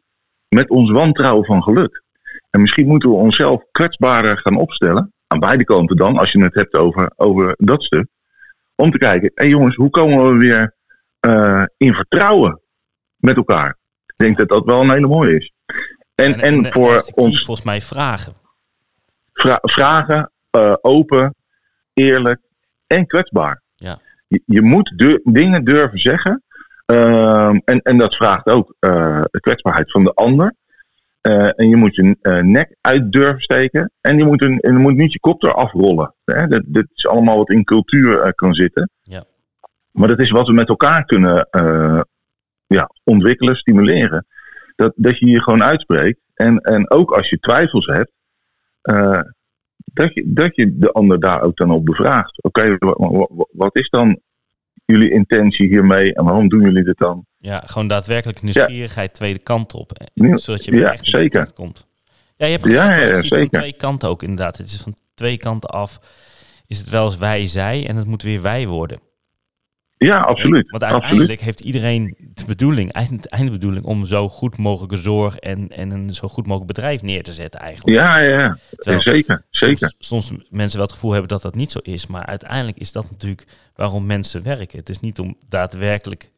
met 0.49 0.69
ons 0.69 0.91
wantrouwen 0.91 1.45
van 1.45 1.63
geluk. 1.63 2.03
En 2.49 2.61
misschien 2.61 2.87
moeten 2.87 3.09
we 3.09 3.15
onszelf 3.15 3.63
kwetsbaarder 3.71 4.37
gaan 4.37 4.55
opstellen. 4.55 5.13
Aan 5.27 5.39
beide 5.39 5.63
kanten 5.63 5.97
dan, 5.97 6.17
als 6.17 6.31
je 6.31 6.43
het 6.43 6.55
hebt 6.55 6.73
over, 6.73 7.11
over 7.15 7.53
dat 7.57 7.83
stuk. 7.83 8.07
Om 8.75 8.91
te 8.91 8.97
kijken, 8.97 9.31
hé 9.33 9.45
jongens, 9.45 9.75
hoe 9.75 9.89
komen 9.89 10.31
we 10.31 10.37
weer 10.37 10.75
eh, 11.19 11.63
in 11.77 11.93
vertrouwen 11.93 12.61
met 13.17 13.35
elkaar? 13.35 13.77
Ik 14.05 14.15
denk 14.15 14.37
dat 14.37 14.49
dat 14.49 14.65
wel 14.65 14.81
een 14.81 14.91
hele 14.91 15.07
mooie 15.07 15.35
is. 15.35 15.51
En, 16.15 16.39
en, 16.39 16.71
voor 16.71 17.03
key 17.03 17.11
ons 17.15 17.45
volgens 17.45 17.65
mij 17.65 17.81
vragen. 17.81 18.33
vra- 19.33 19.59
vragen, 19.61 20.31
eh, 20.49 20.73
open, 20.81 21.35
eerlijk 21.93 22.39
en 22.87 23.07
kwetsbaar. 23.07 23.61
Ja. 23.75 23.99
Je, 24.27 24.41
je 24.45 24.61
moet 24.61 24.93
dingen 25.23 25.63
durven 25.63 25.99
zeggen. 25.99 26.43
Ehm, 26.85 27.59
en, 27.65 27.81
en 27.81 27.97
dat 27.97 28.15
vraagt 28.15 28.45
ook 28.45 28.75
eh, 28.79 29.21
de 29.31 29.39
kwetsbaarheid 29.39 29.91
van 29.91 30.03
de 30.03 30.13
ander. 30.13 30.55
Eh, 31.21 31.59
en 31.59 31.69
je 31.69 31.75
moet 31.75 31.95
je 31.95 32.15
nek 32.43 32.75
uit 32.81 33.11
durven 33.11 33.41
steken. 33.41 33.91
En 34.01 34.17
je 34.17 34.25
moet, 34.25 34.41
een, 34.41 34.59
en 34.59 34.71
je 34.71 34.79
moet 34.79 34.95
niet 34.95 35.13
je 35.13 35.19
kop 35.19 35.43
eraf 35.43 35.71
rollen. 35.71 36.13
Hè? 36.25 36.47
Dat, 36.47 36.63
dat 36.65 36.85
is 36.93 37.07
allemaal 37.07 37.37
wat 37.37 37.49
in 37.49 37.63
cultuur 37.63 38.33
kan 38.33 38.53
zitten. 38.53 38.89
Ja. 39.01 39.23
Maar 39.91 40.07
dat 40.07 40.19
is 40.19 40.29
wat 40.29 40.47
we 40.47 40.53
met 40.53 40.69
elkaar 40.69 41.05
kunnen 41.05 41.47
ja, 42.67 42.89
ontwikkelen, 43.03 43.55
stimuleren. 43.55 44.25
Dat, 44.75 44.93
dat 44.95 45.17
je 45.17 45.25
je 45.25 45.41
gewoon 45.43 45.63
uitspreekt. 45.63 46.19
En, 46.33 46.57
en 46.57 46.89
ook 46.89 47.11
als 47.11 47.29
je 47.29 47.39
twijfels 47.39 47.85
hebt, 47.85 48.11
eh, 48.81 49.21
dat, 49.93 50.13
je, 50.13 50.23
dat 50.25 50.55
je 50.55 50.77
de 50.77 50.91
ander 50.91 51.19
daar 51.19 51.41
ook 51.41 51.57
dan 51.57 51.71
op 51.71 51.85
bevraagt. 51.85 52.43
Oké, 52.43 52.77
wa- 52.77 52.95
wa- 52.97 53.27
wa- 53.29 53.45
wat 53.51 53.75
is 53.75 53.89
dan 53.89 54.19
jullie 54.85 55.11
intentie 55.11 55.67
hiermee 55.67 56.13
en 56.13 56.23
waarom 56.23 56.47
doen 56.47 56.61
jullie 56.61 56.83
dit 56.83 56.97
dan? 56.97 57.25
Ja, 57.37 57.63
gewoon 57.65 57.87
daadwerkelijk 57.87 58.41
nieuwsgierigheid 58.41 59.13
tweede 59.13 59.39
kant 59.43 59.73
op. 59.73 59.91
eh, 59.91 60.35
Zodat 60.35 60.65
je 60.65 60.75
ja, 60.75 60.91
echt 60.91 61.05
zeker. 61.05 61.53
komt. 61.53 61.87
Ja, 62.35 62.45
je 62.45 62.51
hebt 62.51 62.67
Ja, 62.67 63.21
van 63.21 63.49
twee 63.49 63.73
kanten 63.73 64.09
ook 64.09 64.21
inderdaad. 64.23 64.57
Het 64.57 64.67
is 64.67 64.81
van 64.81 64.95
twee 65.13 65.37
kanten 65.37 65.69
af. 65.69 65.99
Is 66.67 66.79
het 66.79 66.89
wel 66.89 67.05
eens 67.05 67.17
wij, 67.17 67.47
zij 67.47 67.87
en 67.87 67.95
het 67.95 68.07
moet 68.07 68.21
weer 68.23 68.41
wij 68.41 68.67
worden. 68.67 68.99
Ja, 69.97 70.19
absoluut. 70.19 70.69
Want 70.69 70.83
absoluut. 70.83 71.01
uiteindelijk 71.03 71.41
heeft 71.41 71.61
iedereen 71.61 72.15
de 72.33 72.45
bedoeling, 72.45 72.91
eind- 72.91 73.25
eindbedoeling, 73.29 73.85
om 73.85 74.05
zo 74.05 74.29
goed 74.29 74.57
mogelijke 74.57 74.97
zorg 74.97 75.37
en, 75.37 75.69
en 75.69 75.91
een 75.91 76.13
zo 76.13 76.27
goed 76.27 76.47
mogelijk 76.47 76.73
bedrijf 76.73 77.01
neer 77.01 77.23
te 77.23 77.33
zetten 77.33 77.59
eigenlijk. 77.59 77.97
Ja, 77.97 78.17
ja. 78.17 78.57
Terwijl 78.75 79.01
zeker. 79.01 79.45
zeker. 79.49 79.93
Soms, 79.97 80.27
soms 80.27 80.45
mensen 80.49 80.77
wel 80.77 80.85
het 80.87 80.95
gevoel 80.95 81.11
hebben 81.11 81.29
dat 81.29 81.41
dat 81.41 81.55
niet 81.55 81.71
zo 81.71 81.79
is, 81.83 82.07
maar 82.07 82.25
uiteindelijk 82.25 82.77
is 82.77 82.91
dat 82.91 83.11
natuurlijk 83.11 83.45
waarom 83.75 84.05
mensen 84.05 84.43
werken. 84.43 84.79
Het 84.79 84.89
is 84.89 84.99
niet 84.99 85.19
om 85.19 85.37
daadwerkelijk 85.49 86.31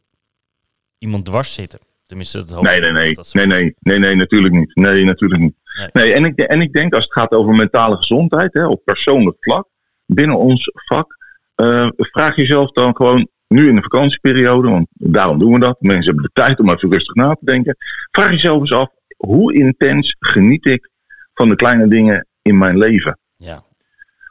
iemand 0.97 1.25
dwars 1.25 1.53
zitten. 1.53 1.79
Tenminste, 2.03 2.37
dat 2.37 2.49
hoop 2.49 2.63
Nee, 2.63 2.75
ik 2.75 2.81
nee, 2.81 2.91
nee. 2.91 3.13
dat 3.13 3.33
Nee, 3.33 3.45
nee, 3.45 3.75
nee, 3.79 3.99
nee, 3.99 4.15
natuurlijk 4.15 4.53
niet. 4.53 4.75
Nee, 4.75 5.03
natuurlijk 5.03 5.41
niet. 5.41 5.55
Nee. 5.77 5.89
Nee, 5.93 6.13
en, 6.13 6.25
ik, 6.25 6.39
en 6.39 6.61
ik 6.61 6.73
denk 6.73 6.93
als 6.93 7.03
het 7.03 7.13
gaat 7.13 7.31
over 7.31 7.55
mentale 7.55 7.95
gezondheid, 7.95 8.53
hè, 8.53 8.67
op 8.67 8.81
persoonlijk 8.85 9.37
vlak, 9.39 9.67
binnen 10.05 10.37
ons 10.37 10.71
vak, 10.73 11.17
eh, 11.55 11.87
vraag 11.97 12.35
jezelf 12.35 12.71
dan 12.71 12.95
gewoon, 12.95 13.29
nu 13.49 13.67
in 13.67 13.75
de 13.75 13.81
vakantieperiode, 13.81 14.69
want 14.69 14.87
daarom 14.89 15.39
doen 15.39 15.53
we 15.53 15.59
dat, 15.59 15.81
mensen 15.81 16.05
hebben 16.05 16.23
de 16.23 16.41
tijd 16.41 16.59
om 16.59 16.69
even 16.69 16.91
rustig 16.91 17.15
na 17.15 17.33
te 17.33 17.45
denken, 17.45 17.75
vraag 18.11 18.31
jezelf 18.31 18.59
eens 18.59 18.73
af, 18.73 18.89
hoe 19.17 19.53
intens 19.53 20.15
geniet 20.19 20.65
ik 20.65 20.89
van 21.33 21.49
de 21.49 21.55
kleine 21.55 21.87
dingen 21.87 22.27
in 22.41 22.57
mijn 22.57 22.77
leven? 22.77 23.19
Ja, 23.35 23.63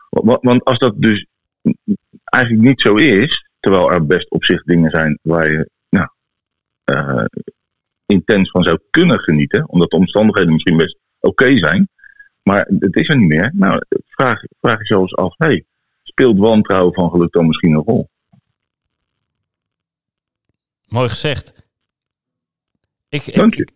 Want, 0.09 0.42
want 0.42 0.64
als 0.64 0.78
dat 0.78 0.94
dus 0.96 1.26
eigenlijk 2.24 2.64
niet 2.64 2.81
zo 2.81 2.94
is, 2.94 3.50
terwijl 3.61 3.92
er 3.92 4.07
best 4.07 4.31
op 4.31 4.44
zich 4.44 4.62
dingen 4.62 4.90
zijn 4.90 5.18
waar 5.22 5.50
je 5.50 5.70
nou, 5.88 6.09
eh, 6.85 7.24
intens 8.07 8.50
van 8.50 8.62
zou 8.62 8.78
kunnen 8.90 9.20
genieten, 9.20 9.68
omdat 9.68 9.90
de 9.90 9.96
omstandigheden 9.96 10.52
misschien 10.52 10.76
best 10.76 10.98
oké 11.20 11.57
zijn, 11.57 11.88
maar 12.42 12.70
het 12.78 12.96
is 12.96 13.09
er 13.09 13.16
niet 13.16 13.28
meer. 13.28 13.50
Nou, 13.54 13.83
vraag, 14.07 14.42
vraag 14.61 14.78
jezelf 14.78 15.02
eens 15.02 15.16
af, 15.16 15.35
hey, 15.37 15.64
speelt 16.02 16.38
wantrouwen 16.38 16.94
van 16.94 17.11
geluk 17.11 17.33
dan 17.33 17.46
misschien 17.46 17.72
een 17.72 17.83
rol? 17.83 18.09
Mooi 20.88 21.09
gezegd. 21.09 21.53
Ik, 23.09 23.22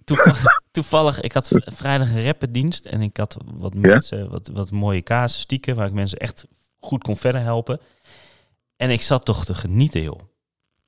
toevallig, 0.05 0.45
toevallig, 0.71 1.21
ik 1.21 1.33
had 1.33 1.51
vrijdag 1.65 2.09
een 2.09 2.25
rappendienst 2.25 2.87
en 2.87 3.01
ik 3.01 3.17
had 3.17 3.37
wat 3.45 3.75
mensen, 3.75 4.31
wat, 4.31 4.49
wat 4.49 4.71
mooie 4.71 5.03
casuïstieken 5.03 5.77
waar 5.77 5.87
ik 5.87 5.93
mensen 5.93 6.19
echt 6.19 6.47
goed 6.79 7.03
kon 7.03 7.17
verder 7.17 7.41
helpen. 7.41 7.81
En 8.77 8.91
ik 8.91 9.03
zat 9.03 9.25
toch 9.25 9.45
te 9.45 9.55
genieten, 9.55 10.03
joh. 10.03 10.19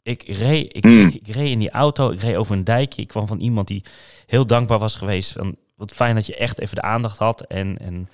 Ik 0.02 0.22
reed, 0.22 0.76
ik, 0.76 0.84
Mm. 0.84 1.06
ik, 1.06 1.14
ik 1.14 1.34
reed 1.34 1.50
in 1.50 1.58
die 1.58 1.70
auto, 1.70 2.10
ik 2.10 2.20
reed 2.20 2.37
over 2.37 2.56
een 2.56 2.64
dijkje. 2.64 3.02
Ik 3.02 3.08
kwam 3.08 3.26
van 3.26 3.40
iemand 3.40 3.68
die 3.68 3.84
heel 4.26 4.46
dankbaar 4.46 4.78
was 4.78 4.94
geweest. 4.94 5.32
Van, 5.32 5.56
wat 5.76 5.92
fijn 5.92 6.14
dat 6.14 6.26
je 6.26 6.37
echt 6.37 6.58
even 6.60 6.74
de 6.74 6.82
aandacht 6.82 7.18
had. 7.18 7.40
En, 7.40 7.78
en 7.78 8.08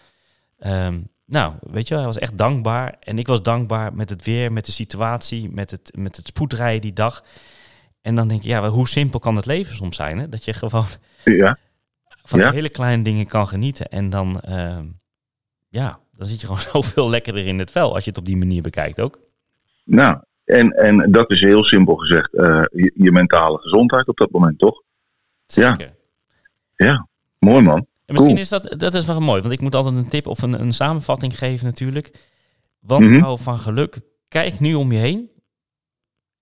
ehm, 0.58 1.00
nou, 1.26 1.54
weet 1.60 1.88
je 1.88 1.94
wel, 1.94 2.02
hij 2.02 2.12
was 2.12 2.22
echt 2.22 2.38
dankbaar. 2.38 2.96
En 3.00 3.18
ik 3.18 3.26
was 3.26 3.42
dankbaar 3.42 3.94
met 3.94 4.10
het 4.10 4.24
weer, 4.24 4.52
met 4.52 4.66
de 4.66 4.72
situatie, 4.72 5.50
met 5.50 5.70
het, 5.70 5.92
met 5.96 6.16
het 6.16 6.26
spoedrijden 6.26 6.80
die 6.80 6.92
dag. 6.92 7.24
En 8.02 8.14
dan 8.14 8.28
denk 8.28 8.42
je, 8.42 8.48
ja, 8.48 8.68
hoe 8.68 8.88
simpel 8.88 9.18
kan 9.20 9.36
het 9.36 9.46
leven 9.46 9.76
soms 9.76 9.96
zijn? 9.96 10.18
Hè? 10.18 10.28
Dat 10.28 10.44
je 10.44 10.52
gewoon 10.52 10.84
Ja, 11.24 11.58
van 12.22 12.40
Ja. 12.40 12.50
hele 12.52 12.68
kleine 12.68 13.02
dingen 13.02 13.26
kan 13.26 13.46
genieten. 13.48 13.88
En 13.88 14.10
dan, 14.10 14.36
ehm, 14.36 14.86
ja, 15.68 15.98
dan 16.12 16.26
zit 16.26 16.40
je 16.40 16.46
gewoon 16.46 16.62
zoveel 16.72 17.10
lekkerder 17.10 17.46
in 17.46 17.58
het 17.58 17.70
vel 17.70 17.94
als 17.94 18.04
je 18.04 18.10
het 18.10 18.18
op 18.18 18.26
die 18.26 18.36
manier 18.36 18.62
bekijkt 18.62 19.00
ook. 19.00 19.18
nou, 19.84 20.18
en, 20.44 20.70
en 20.70 21.12
dat 21.12 21.30
is 21.30 21.40
heel 21.40 21.64
simpel 21.64 21.96
gezegd 21.96 22.34
eh, 22.34 22.62
je, 22.70 22.92
je 22.94 23.12
mentale 23.12 23.58
gezondheid 23.58 24.06
op 24.08 24.16
dat 24.16 24.30
moment, 24.30 24.58
toch? 24.58 24.82
Ja. 25.46 25.74
Zeker. 25.74 25.94
Ja, 26.76 27.08
mooi 27.38 27.62
man. 27.62 27.76
En 27.78 27.86
misschien 28.06 28.26
Cool. 28.30 28.40
is 28.42 28.48
dat, 28.48 28.74
dat 28.80 28.94
is 28.94 29.04
wel 29.06 29.20
mooi, 29.20 29.40
want 29.42 29.52
ik 29.54 29.60
moet 29.60 29.74
altijd 29.74 29.96
een 29.96 30.08
tip 30.08 30.26
of 30.26 30.42
een, 30.42 30.60
een 30.60 30.72
samenvatting 30.72 31.38
geven 31.38 31.66
natuurlijk. 31.66 32.14
Wantrouwen 32.80 33.32
Mhm. 33.32 33.42
van 33.42 33.58
geluk. 33.58 34.00
Kijk 34.28 34.60
nu 34.60 34.74
om 34.74 34.92
je 34.92 34.98
heen. 34.98 35.30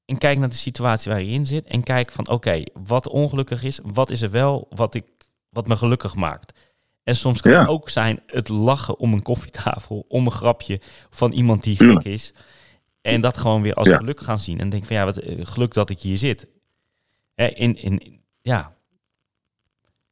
En 0.08 0.18
kijk 0.18 0.38
naar 0.38 0.48
de 0.48 0.54
situatie 0.54 1.10
waar 1.12 1.22
je 1.22 1.30
in 1.32 1.46
zit. 1.46 1.66
En 1.66 1.82
kijk 1.82 2.12
van 2.12 2.28
oké, 2.28 2.62
wat 2.72 3.08
ongelukkig 3.08 3.62
is, 3.62 3.80
wat 3.84 4.10
is 4.10 4.22
er 4.22 4.30
wel 4.30 4.66
wat, 4.70 4.94
ik, 4.94 5.04
wat 5.50 5.66
me 5.66 5.76
gelukkig 5.76 6.14
maakt. 6.14 6.58
En 7.02 7.16
soms 7.16 7.40
kan 7.40 7.52
Ja. 7.52 7.60
het 7.60 7.68
ook 7.68 7.88
zijn 7.88 8.22
het 8.26 8.48
lachen 8.48 8.98
om 8.98 9.12
een 9.12 9.22
koffietafel, 9.22 10.04
om 10.08 10.24
een 10.26 10.32
grapje 10.32 10.80
van 11.10 11.32
iemand 11.32 11.62
die 11.62 11.76
gek 11.76 12.04
is. 12.04 12.34
En 13.00 13.20
dat 13.20 13.36
gewoon 13.36 13.62
weer 13.62 13.74
als 13.74 13.88
Ja. 13.88 13.96
geluk 13.96 14.20
gaan 14.20 14.38
zien. 14.38 14.60
En 14.60 14.68
denk 14.68 14.84
van 14.84 14.96
ja, 14.96 15.04
wat 15.04 15.16
eh, 15.18 15.46
geluk 15.46 15.74
dat 15.74 15.90
ik 15.90 15.98
hier 16.00 16.16
zit. 16.18 16.48
Hè, 17.34 17.46
in, 17.46 17.74
in, 17.74 18.20
ja, 18.42 18.76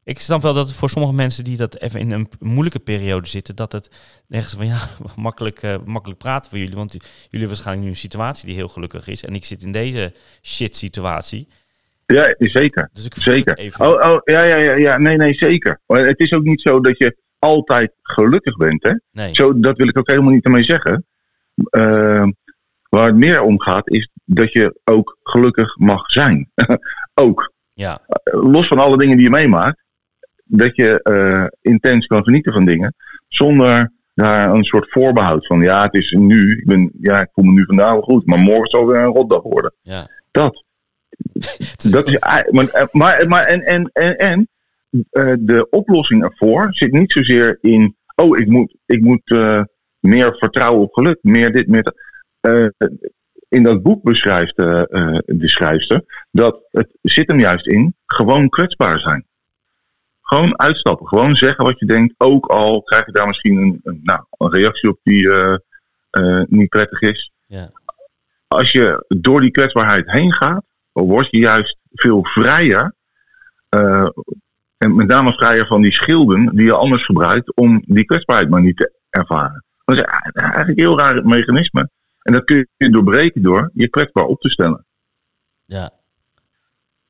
ik 0.07 0.19
snap 0.19 0.43
wel 0.43 0.55
dat 0.55 0.69
het 0.69 0.77
voor 0.77 0.89
sommige 0.89 1.15
mensen 1.15 1.45
die 1.45 1.57
dat 1.57 1.81
even 1.81 2.01
in 2.01 2.11
een 2.11 2.29
moeilijke 2.41 2.79
periode 2.79 3.29
zitten, 3.29 3.57
dat 3.57 3.73
het 3.73 3.91
ergens 4.29 4.55
van 4.55 4.67
ja, 4.67 4.79
makkelijk, 5.17 5.63
eh, 5.63 5.77
makkelijk 5.85 6.19
praten 6.19 6.51
voor 6.51 6.59
jullie. 6.59 6.75
Want 6.75 6.93
jullie 6.93 7.09
hebben 7.31 7.49
waarschijnlijk 7.49 7.87
nu 7.87 7.91
een 7.91 7.99
situatie 7.99 8.47
die 8.47 8.57
heel 8.57 8.69
gelukkig 8.69 9.09
is. 9.09 9.25
En 9.25 9.35
ik 9.35 9.45
zit 9.45 9.63
in 9.63 9.73
deze 9.73 10.13
shit 10.43 10.77
situatie. 10.77 11.49
Ja, 12.07 12.35
zeker. 12.39 12.91
Dus 12.93 13.05
ik 13.05 13.15
Zeker. 13.15 13.59
even 13.59 13.87
Oh, 13.87 14.11
oh, 14.11 14.21
ja, 14.25 14.43
ja, 14.43 14.57
ja, 14.57 14.73
ja, 14.73 14.99
nee, 14.99 15.17
nee, 15.17 15.35
zeker. 15.35 15.81
Maar 15.87 16.07
het 16.07 16.21
is 16.21 16.33
ook 16.33 16.43
niet 16.43 16.61
zo 16.61 16.81
dat 16.81 16.99
je 16.99 17.17
altijd 17.39 17.93
gelukkig 18.03 18.57
bent, 18.57 18.83
hè? 18.83 18.93
Nee. 19.13 19.35
Zo, 19.35 19.61
dat 19.61 19.77
wil 19.77 19.89
ik 19.89 19.99
ook 19.99 20.09
helemaal 20.09 20.33
niet 20.33 20.45
ermee 20.45 20.65
zeggen. 20.65 21.07
Eh, 21.71 22.27
waar 22.89 23.07
het 23.07 23.17
meer 23.17 23.43
om 23.43 23.61
gaat, 23.61 23.91
is 23.91 24.11
dat 24.25 24.53
je 24.53 24.81
ook 24.85 25.19
gelukkig 25.23 25.77
mag 25.77 26.11
zijn. 26.11 26.51
ook. 27.25 27.53
Ja, 27.73 28.01
Los 28.25 28.67
van 28.67 28.79
alle 28.79 28.99
dingen 28.99 29.17
die 29.17 29.25
je 29.25 29.33
meemaakt. 29.33 29.85
Dat 30.49 30.77
je 30.77 31.03
eh, 31.03 31.45
intens 31.73 32.07
kan 32.07 32.25
genieten 32.25 32.53
van 32.53 32.65
dingen. 32.65 32.95
Zonder 33.29 33.93
daar 34.15 34.51
een 34.55 34.65
soort 34.65 34.91
voorbehoud 34.91 35.47
van. 35.47 35.61
Ja, 35.63 35.83
het 35.83 35.95
is 35.95 36.11
nu. 36.11 36.53
Ik, 36.59 36.67
ben, 36.67 36.91
ja, 37.01 37.21
ik 37.21 37.29
voel 37.33 37.45
me 37.45 37.53
nu 37.53 37.65
vandaag 37.65 37.93
wel 37.93 38.01
goed. 38.03 38.27
Maar 38.27 38.39
morgen 38.39 38.67
zal 38.71 38.87
weer 38.87 39.01
een 39.01 39.13
rotdag 39.13 39.43
worden. 39.43 39.75
ja. 39.83 40.07
Dat. 40.31 40.65
Is- 41.33 41.77
Dat 41.91 42.09
is, 42.09 42.19
maar, 42.51 42.69
eh, 42.69 42.87
maar, 42.91 43.29
maar 43.29 43.45
en, 43.45 43.63
en, 43.63 43.91
en, 43.93 44.17
en 44.17 44.49
eh, 45.11 45.33
de 45.39 45.67
oplossing 45.71 46.23
ervoor 46.25 46.67
zit 46.71 46.93
niet 46.93 47.13
zozeer 47.13 47.59
in, 47.61 47.97
oh, 48.15 48.39
ik 48.39 48.47
moet, 48.49 48.77
ik 48.87 49.01
moet 49.01 49.31
meer 50.01 50.37
vertrouwen 50.37 50.83
op 50.83 50.93
geluk, 50.93 51.19
meer 51.23 51.53
dit, 51.53 51.69
meer 51.69 51.83
dat. 51.83 51.95
In 53.49 53.63
dat 53.63 53.83
boek 53.83 54.03
beschrijft 54.03 54.57
de 54.57 55.23
schrijfster 55.49 56.27
dat 56.31 56.61
het 56.71 56.89
zit 57.03 57.29
hem 57.29 57.39
juist 57.39 57.67
in 57.67 57.95
gewoon 58.07 58.49
kwetsbaar 58.49 58.99
zijn. 58.99 59.27
Gewoon 60.27 60.59
uitstappen, 60.59 61.07
gewoon 61.07 61.35
zeggen 61.35 61.65
wat 61.65 61.79
je 61.79 61.87
denkt, 61.87 62.15
ook 62.19 62.47
al 62.47 62.83
krijg 62.83 63.07
je 63.07 63.13
daar 63.13 63.27
misschien 63.27 63.57
een, 63.57 63.81
een, 63.83 64.01
nou, 64.03 64.25
een 64.31 64.51
reactie 64.51 64.91
op 64.91 64.99
die 65.03 65.31
eh, 65.31 65.57
eh, 66.11 66.45
niet 66.49 66.69
prettig 66.69 67.01
is. 67.01 67.33
Ja. 67.47 67.71
Als 68.49 68.73
je 68.73 69.05
door 69.09 69.41
die 69.41 69.51
kwetsbaarheid 69.51 70.11
heen 70.11 70.33
gaat, 70.33 70.65
word 70.93 71.31
je 71.31 71.39
juist 71.39 71.79
veel 71.93 72.25
vrijer. 72.25 72.95
eh, 73.69 74.09
en 74.79 74.95
met 74.95 75.07
name 75.07 75.33
vrijer 75.33 75.67
van 75.67 75.83
die 75.83 75.93
schilden 75.93 76.57
die 76.57 76.65
je 76.65 76.75
anders 76.75 77.05
gebruikt 77.05 77.55
om 77.57 77.83
die 77.87 78.05
kwetsbaarheid 78.05 78.49
maar 78.49 78.63
niet 78.63 78.77
te 78.77 78.93
ervaren. 79.11 79.65
Dat 79.85 79.97
is 79.97 80.03
eigenlijk 80.03 80.69
een 80.69 80.85
heel 80.85 80.99
raar 80.99 81.27
mechanisme. 81.27 81.91
En 82.23 82.33
dat 82.33 82.45
kun 82.45 82.69
je 82.77 82.91
doorbreken 82.91 83.43
door 83.43 83.71
je 83.75 83.89
kwetsbaar 83.89 84.25
op 84.25 84.41
te 84.41 84.51
stellen. 84.51 84.87
Ja. 85.65 85.91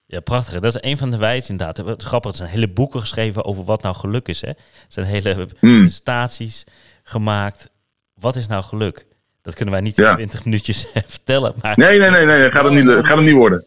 Ja, 0.07 0.21
prachtig. 0.21 0.53
Dat 0.61 0.64
is 0.77 0.90
een 0.90 0.99
van 0.99 1.11
de 1.11 1.16
wijzen 1.16 1.51
inderdaad. 1.51 1.77
Het 1.77 1.99
is 2.03 2.05
grappig, 2.05 2.31
er 2.31 2.37
zijn 2.37 2.49
hele 2.51 2.69
boeken 2.73 3.01
geschreven 3.01 3.45
over 3.45 3.64
wat 3.64 3.83
nou 3.83 3.95
geluk 3.95 4.29
is. 4.29 4.40
Hè? 4.40 4.49
Er 4.49 4.57
zijn 4.88 5.07
hele 5.07 5.33
Hmm. 5.59 5.81
presentaties 5.81 6.64
gemaakt. 7.03 7.71
Wat 8.14 8.37
is 8.37 8.47
nou 8.47 8.62
geluk? 8.64 9.07
Dat 9.42 9.55
kunnen 9.55 9.75
wij 9.75 9.83
niet 9.83 9.99
in 9.99 10.05
Ja. 10.05 10.14
20 10.14 10.45
minuutjes 10.45 10.87
vertellen. 11.07 11.55
Maar 11.62 11.73
Nee, 11.79 11.99
nee, 11.99 12.11
nee, 12.11 12.27
nee, 12.27 12.42
dat 12.42 12.53
gaat 12.53 12.64
het 12.64 12.73
niet, 12.73 12.87
dat 12.87 13.07
gaat 13.07 13.16
het 13.16 13.27
niet 13.27 13.35
worden. 13.35 13.62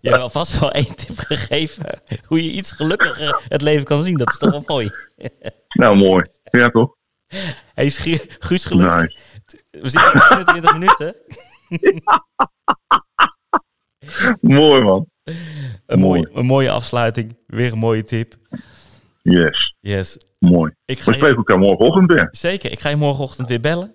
je 0.00 0.08
hebt 0.10 0.22
alvast 0.22 0.58
wel 0.58 0.72
één 0.72 0.94
tip 0.96 1.18
gegeven. 1.18 2.00
Hoe 2.26 2.44
je 2.44 2.50
iets 2.50 2.70
gelukkiger 2.72 3.42
het 3.48 3.62
leven 3.62 3.84
kan 3.84 4.02
zien. 4.02 4.16
Dat 4.16 4.28
is 4.32 4.38
toch 4.38 4.50
wel 4.50 4.62
mooi. 4.66 4.90
nou, 5.68 5.96
mooi. 5.96 6.24
Ja, 6.42 6.70
toch? 6.70 6.94
Hey, 7.74 7.90
Guus, 7.90 8.64
gelukkig. 8.64 9.00
Nice. 9.00 9.16
We 9.70 9.88
zitten 9.88 10.12
in 10.12 10.20
21 10.30 10.72
minuten. 10.72 11.16
Mooi, 14.40 14.82
man. 14.82 15.06
Een, 15.86 15.98
Mooi. 15.98 16.20
mooie, 16.20 16.38
een 16.38 16.46
mooie 16.46 16.70
afsluiting. 16.70 17.36
Weer 17.46 17.72
een 17.72 17.78
mooie 17.78 18.04
tip. 18.04 18.34
Yes, 19.22 19.74
Yes. 19.80 20.18
mooi. 20.38 20.72
Ik 20.84 20.98
ga 20.98 21.10
We 21.10 21.16
spreken 21.16 21.36
elkaar 21.36 21.58
morgenochtend 21.58 22.12
weer. 22.12 22.28
zeker, 22.30 22.70
ik 22.72 22.80
ga 22.80 22.88
je 22.88 22.96
morgenochtend 22.96 23.48
weer 23.48 23.60
bellen. 23.60 23.94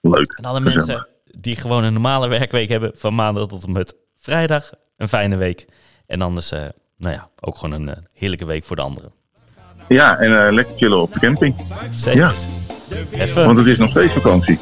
Leuk. 0.00 0.32
En 0.32 0.44
alle 0.44 0.60
Gezellig. 0.60 0.86
mensen 0.86 1.06
die 1.40 1.56
gewoon 1.56 1.84
een 1.84 1.92
normale 1.92 2.28
werkweek 2.28 2.68
hebben, 2.68 2.92
van 2.94 3.14
maandag 3.14 3.46
tot 3.46 3.64
en 3.64 3.72
met 3.72 3.96
vrijdag, 4.16 4.70
een 4.96 5.08
fijne 5.08 5.36
week. 5.36 5.64
En 6.06 6.22
anders, 6.22 6.50
eh, 6.52 6.60
nou 6.96 7.14
ja, 7.14 7.30
ook 7.40 7.58
gewoon 7.58 7.80
een 7.80 7.88
eh, 7.94 8.02
heerlijke 8.14 8.44
week 8.44 8.64
voor 8.64 8.76
de 8.76 8.82
anderen. 8.82 9.12
Ja, 9.88 10.18
en 10.18 10.46
eh, 10.46 10.52
lekker 10.52 10.74
chillen 10.76 11.00
op 11.00 11.12
de 11.12 11.20
camping. 11.20 11.54
Zeker. 11.90 12.20
Ja. 12.20 12.32
Even. 13.12 13.44
Want 13.46 13.58
het 13.58 13.66
is 13.68 13.78
nog 13.78 13.90
steeds 13.90 14.12
vakantie. 14.12 14.58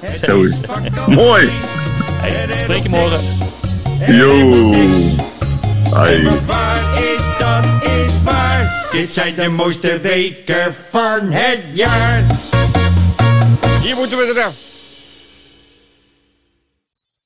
Mooi. 1.07 1.49
Hey, 2.12 2.59
spreek 2.62 2.83
je 2.83 2.88
morgen. 2.88 3.57
Yo. 4.06 4.70
Wat 5.90 6.44
waar 6.46 7.02
is, 7.02 7.20
dat 7.38 7.64
is 7.90 8.22
waar. 8.24 8.88
Dit 8.92 9.14
zijn 9.14 9.34
de 9.34 9.48
mooiste 9.48 10.00
weken 10.00 10.74
van 10.90 11.30
het 11.30 11.66
jaar. 11.72 12.22
Hier 13.82 13.96
moeten 13.96 14.18
we 14.18 14.32
eraf. 14.37 14.56